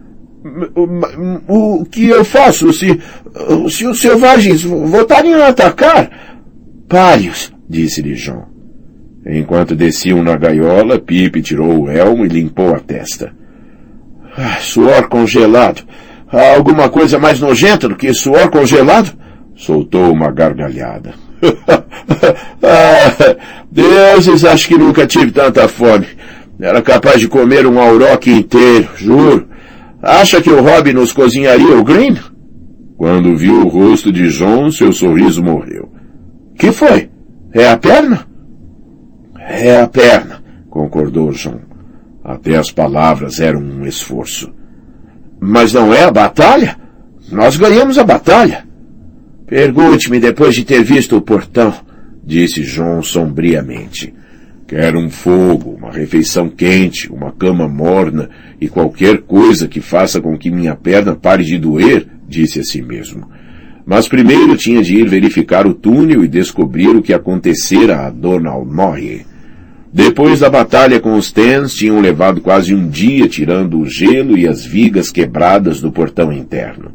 O 1.49 1.85
que 1.85 2.09
eu 2.09 2.25
faço 2.25 2.73
se, 2.73 3.01
se 3.69 3.87
os 3.87 4.01
selvagens 4.01 4.63
voltarem 4.63 5.35
a 5.35 5.49
atacar? 5.49 6.11
Pários, 6.89 7.53
disse-lhe 7.69 8.15
João. 8.15 8.51
Enquanto 9.27 9.77
desciam 9.77 10.23
na 10.23 10.37
gaiola, 10.37 10.99
Pipe 10.99 11.43
tirou 11.43 11.83
o 11.83 11.91
elmo 11.91 12.25
e 12.25 12.29
limpou 12.29 12.75
a 12.75 12.81
testa. 12.81 13.33
Ah, 14.37 14.59
suor 14.61 15.09
congelado. 15.09 15.83
Há 16.33 16.55
alguma 16.55 16.89
coisa 16.89 17.19
mais 17.19 17.41
nojenta 17.41 17.89
do 17.89 17.97
que 17.97 18.15
suor 18.15 18.51
congelado? 18.51 19.13
Soltou 19.57 20.11
uma 20.11 20.31
gargalhada. 20.31 21.15
ah, 22.63 23.37
deuses, 23.71 24.45
acho 24.45 24.69
que 24.69 24.79
nunca 24.79 25.07
tive 25.07 25.31
tanta 25.31 25.69
fome. 25.69 26.07
Era 26.59 26.81
capaz 26.81 27.21
de 27.21 27.29
comer 27.29 27.67
um 27.67 27.79
auroque 27.79 28.31
inteiro, 28.31 28.89
juro. 28.97 29.50
Acha 30.03 30.41
que 30.41 30.51
o 30.51 30.63
Rob 30.63 30.93
nos 30.93 31.13
cozinharia 31.13 31.77
o 31.77 31.85
Green? 31.85 32.17
Quando 32.97 33.37
viu 33.37 33.65
o 33.65 33.69
rosto 33.69 34.11
de 34.13 34.29
John, 34.29 34.71
seu 34.71 34.93
sorriso 34.93 35.43
morreu. 35.43 35.91
Que 36.59 36.73
foi? 36.73 37.11
É 37.53 37.69
a 37.69 37.77
perna? 37.77 38.27
É 39.39 39.81
a 39.81 39.89
perna, 39.89 40.43
concordou 40.69 41.31
John. 41.33 41.61
Até 42.23 42.57
as 42.57 42.71
palavras 42.71 43.41
eram 43.41 43.61
um 43.61 43.85
esforço. 43.85 44.53
Mas 45.41 45.73
não 45.73 45.93
é 45.93 46.05
a 46.05 46.11
batalha? 46.11 46.77
Nós 47.33 47.57
ganhamos 47.57 47.99
a 47.99 48.05
batalha. 48.05 48.67
Pergunte-me 49.47 50.21
depois 50.21 50.55
de 50.55 50.65
ter 50.65 50.85
visto 50.85 51.17
o 51.17 51.23
portão, 51.23 51.75
disse 52.25 52.63
John 52.63 53.03
sombriamente. 53.03 54.15
Quero 54.71 55.01
um 55.01 55.11
fogo, 55.11 55.73
uma 55.77 55.91
refeição 55.91 56.49
quente, 56.49 57.13
uma 57.13 57.33
cama 57.33 57.67
morna 57.67 58.31
e 58.61 58.69
qualquer 58.69 59.19
coisa 59.23 59.67
que 59.67 59.81
faça 59.81 60.21
com 60.21 60.39
que 60.39 60.49
minha 60.49 60.77
perna 60.77 61.17
pare 61.17 61.43
de 61.43 61.59
doer, 61.59 62.07
disse 62.29 62.61
a 62.61 62.63
si 62.63 62.81
mesmo. 62.81 63.29
Mas 63.85 64.07
primeiro 64.07 64.57
tinha 64.57 64.81
de 64.81 64.95
ir 64.95 65.09
verificar 65.09 65.67
o 65.67 65.75
túnel 65.75 66.23
e 66.23 66.29
descobrir 66.29 66.91
o 66.91 67.03
que 67.03 67.13
acontecera 67.13 68.07
a 68.07 68.11
Dona 68.11 68.51
Almoye. 68.51 69.27
Depois 69.93 70.39
da 70.39 70.49
batalha 70.49 71.01
com 71.01 71.17
os 71.17 71.33
Tens, 71.33 71.75
tinham 71.75 72.01
levado 72.01 72.41
quase 72.41 72.73
um 72.73 72.89
dia 72.89 73.27
tirando 73.27 73.81
o 73.81 73.87
gelo 73.87 74.39
e 74.39 74.47
as 74.47 74.65
vigas 74.65 75.11
quebradas 75.11 75.81
do 75.81 75.91
portão 75.91 76.33
interno. 76.33 76.93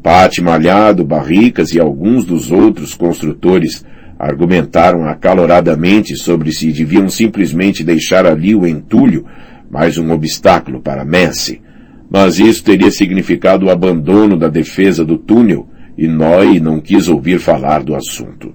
Pate 0.00 0.40
Malhado, 0.40 1.04
Barricas 1.04 1.74
e 1.74 1.80
alguns 1.80 2.24
dos 2.24 2.52
outros 2.52 2.94
construtores 2.94 3.84
argumentaram 4.20 5.06
acaloradamente 5.08 6.14
sobre 6.14 6.52
se 6.52 6.70
deviam 6.70 7.08
simplesmente 7.08 7.82
deixar 7.82 8.26
ali 8.26 8.54
o 8.54 8.66
entulho, 8.66 9.24
mais 9.70 9.96
um 9.96 10.10
obstáculo 10.10 10.78
para 10.78 11.06
Messi. 11.06 11.62
Mas 12.10 12.38
isso 12.38 12.62
teria 12.62 12.90
significado 12.90 13.64
o 13.64 13.70
abandono 13.70 14.36
da 14.36 14.48
defesa 14.48 15.06
do 15.06 15.16
túnel, 15.16 15.66
e 15.96 16.06
Noy 16.06 16.60
não 16.60 16.80
quis 16.80 17.08
ouvir 17.08 17.38
falar 17.38 17.82
do 17.82 17.94
assunto. 17.94 18.52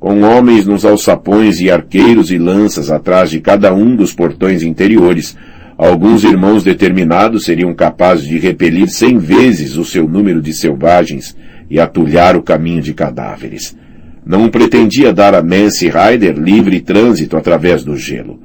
Com 0.00 0.22
homens 0.22 0.66
nos 0.66 0.82
alçapões 0.82 1.60
e 1.60 1.70
arqueiros 1.70 2.30
e 2.30 2.38
lanças 2.38 2.90
atrás 2.90 3.30
de 3.30 3.38
cada 3.38 3.74
um 3.74 3.94
dos 3.94 4.14
portões 4.14 4.62
interiores, 4.62 5.36
alguns 5.76 6.24
irmãos 6.24 6.64
determinados 6.64 7.44
seriam 7.44 7.74
capazes 7.74 8.26
de 8.26 8.38
repelir 8.38 8.88
cem 8.88 9.18
vezes 9.18 9.76
o 9.76 9.84
seu 9.84 10.08
número 10.08 10.40
de 10.40 10.54
selvagens 10.54 11.36
e 11.68 11.78
atulhar 11.78 12.34
o 12.34 12.42
caminho 12.42 12.80
de 12.80 12.94
cadáveres 12.94 13.76
não 14.24 14.48
pretendia 14.48 15.12
dar 15.12 15.34
a 15.34 15.42
Mance 15.42 15.90
Rider 15.90 16.38
livre 16.38 16.80
trânsito 16.80 17.36
através 17.36 17.82
do 17.84 17.96
gelo. 17.96 18.40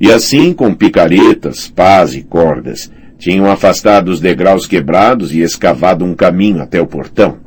E 0.00 0.10
assim, 0.10 0.52
com 0.52 0.74
picaretas, 0.74 1.68
pás 1.68 2.14
e 2.14 2.22
cordas, 2.22 2.90
tinham 3.18 3.50
afastado 3.50 4.08
os 4.08 4.20
degraus 4.20 4.66
quebrados 4.66 5.32
e 5.34 5.40
escavado 5.40 6.04
um 6.04 6.14
caminho 6.14 6.60
até 6.60 6.80
o 6.80 6.86
portão. 6.86 7.38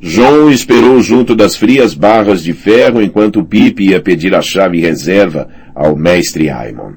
João 0.00 0.50
esperou 0.50 1.00
junto 1.00 1.36
das 1.36 1.54
frias 1.54 1.94
barras 1.94 2.42
de 2.42 2.52
ferro 2.52 3.00
enquanto 3.00 3.44
Pipe 3.44 3.84
ia 3.84 4.00
pedir 4.00 4.34
a 4.34 4.42
chave 4.42 4.80
reserva 4.80 5.48
ao 5.74 5.94
mestre 5.94 6.50
Aimon. 6.50 6.94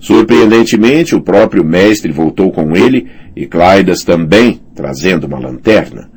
Surpreendentemente, 0.00 1.14
o 1.14 1.20
próprio 1.20 1.64
mestre 1.64 2.10
voltou 2.10 2.50
com 2.50 2.74
ele 2.76 3.06
e 3.36 3.46
Clydas 3.46 4.02
também, 4.02 4.60
trazendo 4.74 5.26
uma 5.26 5.38
lanterna. 5.38 6.10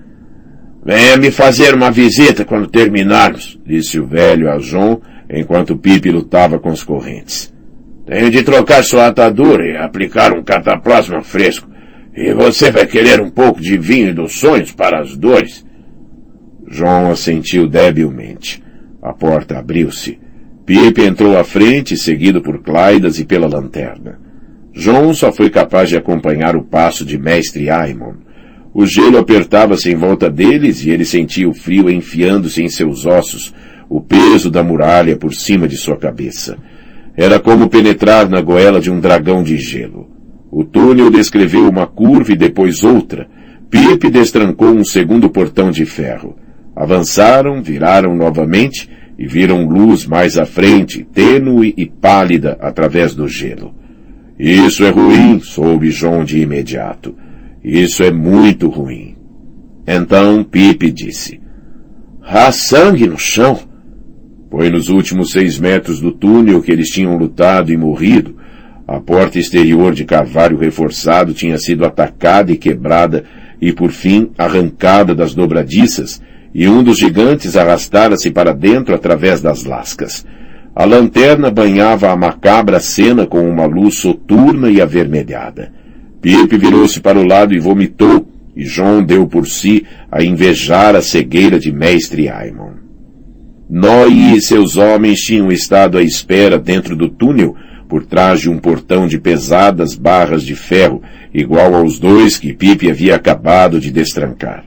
Venha 0.83 1.15
me 1.17 1.29
fazer 1.29 1.75
uma 1.75 1.91
visita 1.91 2.43
quando 2.43 2.67
terminarmos, 2.67 3.59
disse 3.65 3.99
o 3.99 4.07
velho 4.07 4.51
a 4.51 4.57
João, 4.57 4.99
enquanto 5.29 5.77
Pipe 5.77 6.09
lutava 6.09 6.59
com 6.59 6.69
os 6.69 6.83
correntes. 6.83 7.53
Tenho 8.05 8.31
de 8.31 8.41
trocar 8.43 8.83
sua 8.83 9.07
atadura 9.07 9.65
e 9.65 9.77
aplicar 9.77 10.33
um 10.33 10.43
cataplasma 10.43 11.21
fresco. 11.21 11.69
E 12.15 12.33
você 12.33 12.71
vai 12.71 12.85
querer 12.85 13.21
um 13.21 13.29
pouco 13.29 13.61
de 13.61 13.77
vinho 13.77 14.13
dos 14.13 14.39
sonhos 14.39 14.71
para 14.71 14.99
as 14.99 15.15
dores? 15.15 15.65
João 16.67 17.11
assentiu 17.11 17.67
debilmente. 17.67 18.61
A 19.01 19.13
porta 19.13 19.59
abriu-se. 19.59 20.19
Pipe 20.65 21.03
entrou 21.03 21.37
à 21.37 21.43
frente, 21.43 21.95
seguido 21.95 22.41
por 22.41 22.61
Claidas 22.61 23.19
e 23.19 23.25
pela 23.25 23.47
lanterna. 23.47 24.19
João 24.73 25.13
só 25.13 25.31
foi 25.31 25.49
capaz 25.49 25.89
de 25.89 25.97
acompanhar 25.97 26.55
o 26.55 26.63
passo 26.63 27.05
de 27.05 27.17
mestre 27.17 27.69
Aimon. 27.69 28.15
O 28.73 28.85
gelo 28.85 29.17
apertava-se 29.17 29.91
em 29.91 29.95
volta 29.95 30.29
deles 30.29 30.85
e 30.85 30.89
ele 30.89 31.03
sentia 31.03 31.49
o 31.49 31.53
frio 31.53 31.89
enfiando-se 31.89 32.63
em 32.63 32.69
seus 32.69 33.05
ossos, 33.05 33.53
o 33.89 33.99
peso 33.99 34.49
da 34.49 34.63
muralha 34.63 35.17
por 35.17 35.33
cima 35.33 35.67
de 35.67 35.75
sua 35.75 35.97
cabeça. 35.97 36.57
Era 37.15 37.39
como 37.39 37.69
penetrar 37.69 38.29
na 38.29 38.39
goela 38.39 38.79
de 38.79 38.89
um 38.89 38.99
dragão 38.99 39.43
de 39.43 39.57
gelo. 39.57 40.09
O 40.49 40.63
túnel 40.63 41.09
descreveu 41.09 41.67
uma 41.67 41.85
curva 41.85 42.31
e 42.31 42.37
depois 42.37 42.83
outra. 42.83 43.27
Pipe 43.69 44.09
destrancou 44.09 44.69
um 44.69 44.85
segundo 44.85 45.29
portão 45.29 45.71
de 45.71 45.85
ferro. 45.85 46.37
Avançaram, 46.73 47.61
viraram 47.61 48.15
novamente 48.15 48.89
e 49.19 49.27
viram 49.27 49.67
luz 49.67 50.05
mais 50.05 50.37
à 50.37 50.45
frente, 50.45 51.03
tênue 51.03 51.73
e 51.75 51.85
pálida 51.85 52.57
através 52.61 53.13
do 53.13 53.27
gelo. 53.27 53.73
Isso 54.39 54.83
é 54.85 54.89
ruim, 54.89 55.39
soube 55.41 55.89
John 55.89 56.23
de 56.23 56.39
imediato. 56.39 57.13
Isso 57.63 58.03
é 58.03 58.11
muito 58.11 58.69
ruim. 58.69 59.15
Então 59.87 60.43
Pipe 60.43 60.91
disse, 60.91 61.39
Há 62.23 62.51
sangue 62.51 63.07
no 63.07 63.17
chão. 63.17 63.59
Foi 64.49 64.69
nos 64.69 64.89
últimos 64.89 65.31
seis 65.31 65.59
metros 65.59 65.99
do 65.99 66.11
túnel 66.11 66.61
que 66.61 66.71
eles 66.71 66.89
tinham 66.89 67.17
lutado 67.17 67.71
e 67.71 67.77
morrido. 67.77 68.35
A 68.87 68.99
porta 68.99 69.39
exterior 69.39 69.93
de 69.93 70.05
carvalho 70.05 70.57
reforçado 70.57 71.33
tinha 71.33 71.57
sido 71.57 71.85
atacada 71.85 72.51
e 72.51 72.57
quebrada 72.57 73.23
e 73.61 73.71
por 73.71 73.91
fim 73.91 74.31
arrancada 74.37 75.13
das 75.13 75.35
dobradiças, 75.35 76.21
e 76.53 76.67
um 76.67 76.83
dos 76.83 76.97
gigantes 76.97 77.55
arrastara-se 77.55 78.31
para 78.31 78.53
dentro 78.53 78.95
através 78.95 79.41
das 79.41 79.63
lascas. 79.63 80.25
A 80.75 80.83
lanterna 80.83 81.51
banhava 81.51 82.09
a 82.09 82.17
macabra 82.17 82.79
cena 82.79 83.27
com 83.27 83.47
uma 83.47 83.65
luz 83.65 83.95
soturna 83.95 84.69
e 84.69 84.81
avermelhada. 84.81 85.71
Pipe 86.21 86.55
virou-se 86.57 86.99
para 87.01 87.19
o 87.19 87.25
lado 87.25 87.53
e 87.53 87.59
vomitou, 87.59 88.27
e 88.55 88.63
John 88.63 89.03
deu 89.03 89.25
por 89.25 89.47
si 89.47 89.85
a 90.11 90.23
invejar 90.23 90.95
a 90.95 91.01
cegueira 91.01 91.59
de 91.59 91.71
Mestre 91.71 92.29
Aimon. 92.29 92.73
Noi 93.69 94.35
e 94.35 94.41
seus 94.41 94.77
homens 94.77 95.21
tinham 95.21 95.51
estado 95.51 95.97
à 95.97 96.03
espera 96.03 96.59
dentro 96.59 96.95
do 96.95 97.09
túnel, 97.09 97.55
por 97.89 98.05
trás 98.05 98.39
de 98.39 98.49
um 98.49 98.57
portão 98.57 99.07
de 99.07 99.17
pesadas 99.17 99.95
barras 99.95 100.43
de 100.43 100.55
ferro, 100.55 101.01
igual 101.33 101.73
aos 101.73 101.97
dois 101.97 102.37
que 102.37 102.53
Pipe 102.53 102.89
havia 102.89 103.15
acabado 103.15 103.79
de 103.79 103.91
destrancar. 103.91 104.63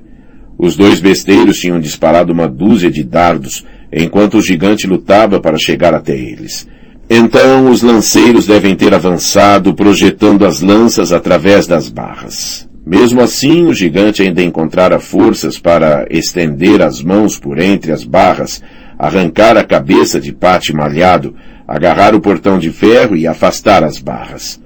Os 0.58 0.76
dois 0.76 1.00
besteiros 1.00 1.58
tinham 1.58 1.78
disparado 1.78 2.32
uma 2.32 2.48
dúzia 2.48 2.90
de 2.90 3.04
dardos, 3.04 3.64
enquanto 3.92 4.38
o 4.38 4.42
gigante 4.42 4.86
lutava 4.86 5.40
para 5.40 5.58
chegar 5.58 5.94
até 5.94 6.16
eles. 6.16 6.66
Então 7.08 7.70
os 7.70 7.82
lanceiros 7.82 8.46
devem 8.46 8.74
ter 8.74 8.94
avançado, 8.94 9.74
projetando 9.74 10.46
as 10.46 10.60
lanças 10.60 11.12
através 11.12 11.66
das 11.66 11.88
barras. 11.88 12.68
Mesmo 12.86 13.20
assim, 13.20 13.66
o 13.66 13.74
gigante 13.74 14.22
ainda 14.22 14.42
encontrara 14.42 14.98
forças 14.98 15.58
para 15.58 16.06
estender 16.10 16.82
as 16.82 17.02
mãos 17.02 17.38
por 17.38 17.58
entre 17.58 17.92
as 17.92 18.04
barras, 18.04 18.62
arrancar 18.98 19.56
a 19.56 19.64
cabeça 19.64 20.20
de 20.20 20.32
Pate 20.32 20.74
malhado, 20.74 21.34
agarrar 21.66 22.14
o 22.14 22.20
portão 22.20 22.58
de 22.58 22.70
ferro 22.70 23.16
e 23.16 23.26
afastar 23.26 23.82
as 23.82 23.98
barras. 23.98 24.60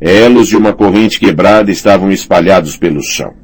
Elos 0.00 0.48
de 0.48 0.56
uma 0.56 0.72
corrente 0.72 1.18
quebrada 1.18 1.70
estavam 1.70 2.10
espalhados 2.10 2.76
pelo 2.76 3.02
chão. 3.02 3.34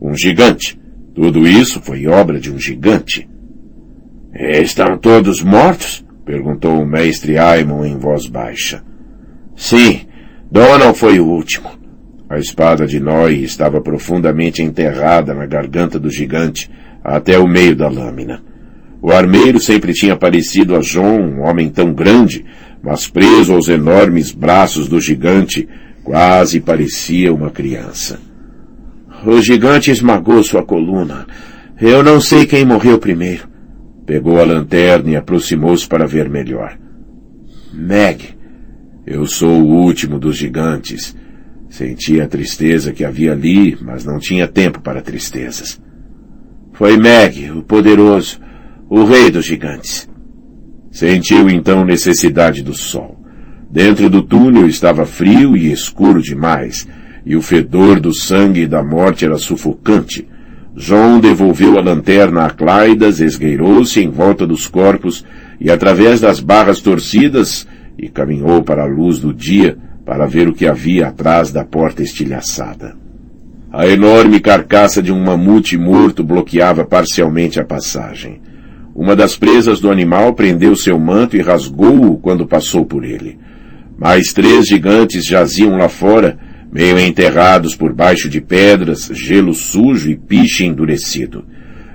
Um 0.00 0.14
gigante. 0.14 0.78
Tudo 1.14 1.46
isso 1.46 1.80
foi 1.82 2.06
obra 2.06 2.38
de 2.38 2.52
um 2.52 2.58
gigante. 2.58 3.28
Estão 4.32 4.96
todos 4.98 5.42
mortos? 5.42 6.05
Perguntou 6.26 6.82
o 6.82 6.84
mestre 6.84 7.38
Aimon 7.38 7.84
em 7.84 7.96
voz 7.96 8.26
baixa. 8.26 8.82
Sim, 9.54 10.00
Donald 10.50 10.98
foi 10.98 11.20
o 11.20 11.26
último. 11.26 11.70
A 12.28 12.36
espada 12.36 12.84
de 12.84 12.98
Noi 12.98 13.36
estava 13.36 13.80
profundamente 13.80 14.60
enterrada 14.60 15.32
na 15.32 15.46
garganta 15.46 16.00
do 16.00 16.10
gigante, 16.10 16.68
até 17.02 17.38
o 17.38 17.46
meio 17.46 17.76
da 17.76 17.88
lâmina. 17.88 18.42
O 19.00 19.12
armeiro 19.12 19.60
sempre 19.60 19.92
tinha 19.92 20.16
parecido 20.16 20.74
a 20.74 20.80
John, 20.80 21.20
um 21.20 21.42
homem 21.42 21.70
tão 21.70 21.92
grande, 21.92 22.44
mas 22.82 23.06
preso 23.06 23.54
aos 23.54 23.68
enormes 23.68 24.32
braços 24.32 24.88
do 24.88 25.00
gigante, 25.00 25.68
quase 26.02 26.58
parecia 26.58 27.32
uma 27.32 27.50
criança. 27.50 28.18
O 29.24 29.40
gigante 29.40 29.92
esmagou 29.92 30.42
sua 30.42 30.64
coluna. 30.64 31.24
Eu 31.80 32.02
não 32.02 32.20
sei 32.20 32.46
quem 32.46 32.64
morreu 32.64 32.98
primeiro. 32.98 33.55
Pegou 34.06 34.40
a 34.40 34.44
lanterna 34.44 35.10
e 35.10 35.16
aproximou-se 35.16 35.86
para 35.86 36.06
ver 36.06 36.30
melhor. 36.30 36.78
Meg, 37.72 38.36
eu 39.04 39.26
sou 39.26 39.62
o 39.62 39.82
último 39.82 40.18
dos 40.18 40.36
gigantes. 40.36 41.16
Sentia 41.68 42.24
a 42.24 42.28
tristeza 42.28 42.92
que 42.92 43.04
havia 43.04 43.32
ali, 43.32 43.76
mas 43.82 44.04
não 44.04 44.20
tinha 44.20 44.46
tempo 44.46 44.80
para 44.80 45.02
tristezas. 45.02 45.80
Foi 46.72 46.96
Meg, 46.96 47.50
o 47.50 47.62
poderoso, 47.62 48.38
o 48.88 49.04
rei 49.04 49.30
dos 49.30 49.44
gigantes. 49.44 50.08
Sentiu 50.92 51.50
então 51.50 51.84
necessidade 51.84 52.62
do 52.62 52.72
sol. 52.72 53.20
Dentro 53.68 54.08
do 54.08 54.22
túnel 54.22 54.68
estava 54.68 55.04
frio 55.04 55.56
e 55.56 55.72
escuro 55.72 56.22
demais, 56.22 56.86
e 57.24 57.34
o 57.34 57.42
fedor 57.42 57.98
do 57.98 58.14
sangue 58.14 58.62
e 58.62 58.66
da 58.68 58.84
morte 58.84 59.24
era 59.24 59.36
sufocante. 59.36 60.28
John 60.76 61.20
devolveu 61.20 61.78
a 61.78 61.80
lanterna 61.80 62.44
a 62.44 62.50
Claidas, 62.50 63.18
esgueirou-se 63.18 63.98
em 63.98 64.10
volta 64.10 64.46
dos 64.46 64.66
corpos 64.66 65.24
e 65.58 65.70
através 65.70 66.20
das 66.20 66.38
barras 66.38 66.80
torcidas 66.80 67.66
e 67.98 68.10
caminhou 68.10 68.62
para 68.62 68.82
a 68.82 68.86
luz 68.86 69.18
do 69.18 69.32
dia, 69.32 69.78
para 70.04 70.26
ver 70.26 70.48
o 70.48 70.52
que 70.52 70.66
havia 70.66 71.08
atrás 71.08 71.50
da 71.50 71.64
porta 71.64 72.02
estilhaçada. 72.02 72.94
A 73.72 73.86
enorme 73.86 74.38
carcaça 74.38 75.02
de 75.02 75.10
um 75.10 75.24
mamute 75.24 75.78
morto 75.78 76.22
bloqueava 76.22 76.84
parcialmente 76.84 77.58
a 77.58 77.64
passagem. 77.64 78.42
Uma 78.94 79.16
das 79.16 79.34
presas 79.34 79.80
do 79.80 79.90
animal 79.90 80.34
prendeu 80.34 80.76
seu 80.76 80.98
manto 80.98 81.36
e 81.36 81.40
rasgou-o 81.40 82.18
quando 82.18 82.46
passou 82.46 82.84
por 82.84 83.02
ele. 83.02 83.38
Mais 83.98 84.32
três 84.32 84.66
gigantes 84.66 85.24
jaziam 85.24 85.76
lá 85.76 85.88
fora, 85.88 86.38
meio 86.76 86.98
enterrados 86.98 87.74
por 87.74 87.94
baixo 87.94 88.28
de 88.28 88.38
pedras, 88.38 89.10
gelo 89.10 89.54
sujo 89.54 90.10
e 90.10 90.14
piche 90.14 90.66
endurecido. 90.66 91.42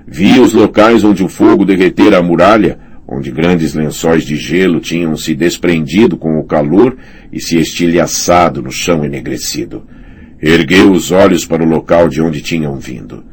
Via 0.07 0.41
os 0.41 0.53
locais 0.53 1.03
onde 1.03 1.23
o 1.23 1.27
fogo 1.27 1.63
derretera 1.63 2.17
a 2.17 2.23
muralha, 2.23 2.79
onde 3.07 3.29
grandes 3.29 3.75
lençóis 3.75 4.25
de 4.25 4.35
gelo 4.35 4.79
tinham 4.79 5.15
se 5.15 5.35
desprendido 5.35 6.17
com 6.17 6.39
o 6.39 6.45
calor 6.45 6.97
e 7.31 7.39
se 7.39 7.59
estilhaçado 7.59 8.63
no 8.63 8.71
chão 8.71 9.05
enegrecido. 9.05 9.85
Ergueu 10.41 10.91
os 10.91 11.11
olhos 11.11 11.45
para 11.45 11.63
o 11.63 11.69
local 11.69 12.09
de 12.09 12.19
onde 12.19 12.41
tinham 12.41 12.79
vindo. 12.79 13.23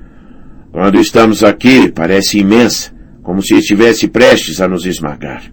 Quando 0.70 1.00
estamos 1.00 1.42
aqui, 1.42 1.90
parece 1.90 2.40
imensa, 2.40 2.92
como 3.22 3.40
se 3.42 3.54
estivesse 3.54 4.06
prestes 4.06 4.60
a 4.60 4.68
nos 4.68 4.84
esmagar. 4.84 5.44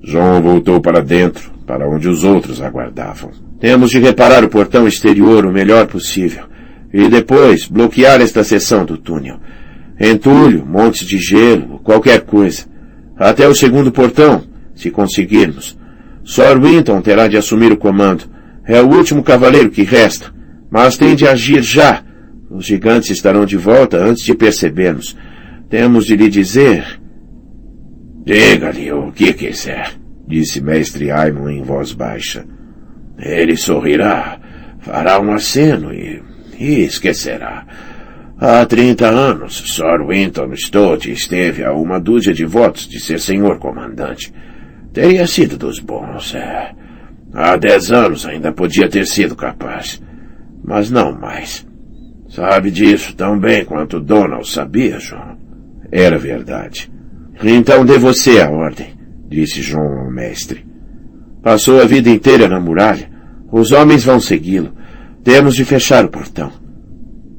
João 0.00 0.40
voltou 0.40 0.80
para 0.80 1.02
dentro, 1.02 1.50
para 1.66 1.88
onde 1.88 2.08
os 2.08 2.22
outros 2.22 2.62
aguardavam. 2.62 3.32
Temos 3.64 3.90
de 3.90 3.98
reparar 3.98 4.44
o 4.44 4.50
portão 4.50 4.86
exterior 4.86 5.46
o 5.46 5.50
melhor 5.50 5.86
possível, 5.86 6.44
e 6.92 7.08
depois 7.08 7.66
bloquear 7.66 8.20
esta 8.20 8.44
seção 8.44 8.84
do 8.84 8.98
túnel. 8.98 9.40
Entulho, 9.98 10.66
montes 10.66 11.08
de 11.08 11.16
gelo, 11.16 11.78
qualquer 11.78 12.20
coisa. 12.26 12.66
Até 13.16 13.48
o 13.48 13.54
segundo 13.54 13.90
portão, 13.90 14.44
se 14.74 14.90
conseguirmos. 14.90 15.78
Sir 16.26 16.60
Winton 16.60 17.00
terá 17.00 17.26
de 17.26 17.38
assumir 17.38 17.72
o 17.72 17.78
comando. 17.78 18.24
É 18.66 18.82
o 18.82 18.94
último 18.94 19.22
cavaleiro 19.22 19.70
que 19.70 19.82
resta. 19.82 20.30
Mas 20.70 20.98
tem 20.98 21.16
de 21.16 21.26
agir 21.26 21.62
já. 21.62 22.04
Os 22.50 22.66
gigantes 22.66 23.08
estarão 23.08 23.46
de 23.46 23.56
volta 23.56 23.96
antes 23.96 24.26
de 24.26 24.34
percebermos. 24.34 25.16
Temos 25.70 26.04
de 26.04 26.14
lhe 26.14 26.28
dizer... 26.28 27.00
Diga-lhe 28.26 28.92
o 28.92 29.10
que 29.10 29.32
quiser, 29.32 29.92
disse 30.28 30.60
Mestre 30.60 31.10
Aimon 31.10 31.48
em 31.48 31.62
voz 31.62 31.94
baixa. 31.94 32.44
Ele 33.18 33.56
sorrirá, 33.56 34.38
fará 34.80 35.20
um 35.20 35.32
aceno 35.32 35.92
e, 35.92 36.22
e 36.58 36.84
esquecerá. 36.84 37.66
Há 38.38 38.66
trinta 38.66 39.08
anos, 39.08 39.74
Sir 39.74 40.04
Winton 40.06 40.52
Stott 40.54 41.10
esteve 41.10 41.64
a 41.64 41.72
uma 41.72 42.00
dúzia 42.00 42.34
de 42.34 42.44
votos 42.44 42.88
de 42.88 42.98
ser 43.00 43.20
senhor 43.20 43.58
comandante. 43.58 44.32
Teria 44.92 45.26
sido 45.26 45.56
dos 45.56 45.78
bons, 45.78 46.34
é. 46.34 46.72
Há 47.32 47.56
dez 47.56 47.90
anos 47.90 48.26
ainda 48.26 48.52
podia 48.52 48.88
ter 48.88 49.06
sido 49.06 49.34
capaz. 49.36 50.02
Mas 50.62 50.90
não 50.90 51.12
mais. 51.18 51.66
Sabe 52.28 52.70
disso 52.70 53.14
tão 53.14 53.38
bem 53.38 53.64
quanto 53.64 54.00
Donald 54.00 54.48
sabia, 54.48 54.98
João. 54.98 55.38
Era 55.92 56.18
verdade. 56.18 56.90
Então 57.42 57.84
dê 57.84 57.98
você 57.98 58.40
a 58.40 58.50
ordem, 58.50 58.94
disse 59.28 59.62
João 59.62 60.00
ao 60.00 60.10
mestre. 60.10 60.66
Passou 61.44 61.78
a 61.78 61.84
vida 61.84 62.08
inteira 62.08 62.48
na 62.48 62.58
muralha. 62.58 63.10
Os 63.52 63.70
homens 63.70 64.02
vão 64.02 64.18
segui-lo. 64.18 64.72
Temos 65.22 65.54
de 65.54 65.62
fechar 65.62 66.02
o 66.02 66.08
portão. 66.08 66.50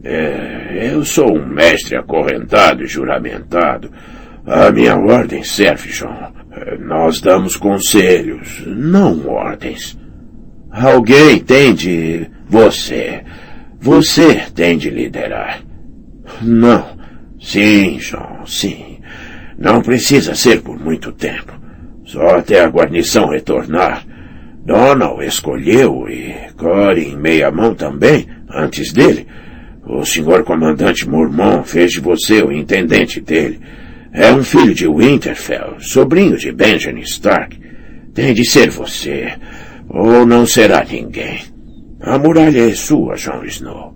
É, 0.03 0.91
eu 0.93 1.03
sou 1.03 1.36
um 1.36 1.47
mestre 1.47 1.97
acorrentado 1.97 2.84
e 2.84 2.88
juramentado. 2.88 3.91
A 4.45 4.72
minha 4.72 4.95
ordem 4.95 5.43
serve. 5.43 5.89
É, 6.51 6.78
nós 6.78 7.20
damos 7.20 7.56
conselhos, 7.56 8.64
não 8.68 9.28
ordens. 9.28 9.97
Alguém 10.70 11.39
tem 11.39 11.74
de... 11.74 12.28
Você. 12.47 13.24
Você 13.82 14.43
tem 14.53 14.78
de 14.78 14.91
liderar. 14.91 15.62
Não. 16.43 16.95
Sim, 17.41 17.97
João, 17.99 18.45
sim. 18.45 18.99
Não 19.58 19.82
precisa 19.82 20.36
ser 20.36 20.62
por 20.62 20.80
muito 20.80 21.12
tempo. 21.12 21.64
Só 22.16 22.38
até 22.38 22.61
a 22.61 22.70
guarnição 22.70 23.28
retornar. 23.28 24.05
Donald 24.66 25.22
escolheu 25.26 26.07
e 26.07 26.34
em 26.97 27.18
meia 27.18 27.51
mão 27.51 27.76
também, 27.76 28.26
antes 28.49 28.93
dele. 28.93 29.28
O 29.86 30.05
senhor 30.05 30.45
comandante 30.45 31.07
Mormon 31.09 31.61
fez 31.66 31.91
de 31.91 31.99
você 31.99 32.41
o 32.41 32.53
intendente 32.53 33.20
dele. 33.20 33.59
É 34.13 34.32
um 34.32 34.41
filho 34.41 34.74
de 34.74 34.88
Winterfell, 34.88 35.76
sobrinho 35.80 36.38
de 36.38 36.53
Benjamin 36.53 37.01
Stark. 37.01 37.59
Tem 38.13 38.34
de 38.34 38.45
ser 38.45 38.70
você, 38.70 39.34
ou 39.89 40.26
não 40.26 40.45
será 40.45 40.86
ninguém. 40.89 41.41
A 41.99 42.18
muralha 42.18 42.70
é 42.70 42.74
sua, 42.74 43.16
Jon 43.16 43.43
Snow. 43.43 43.93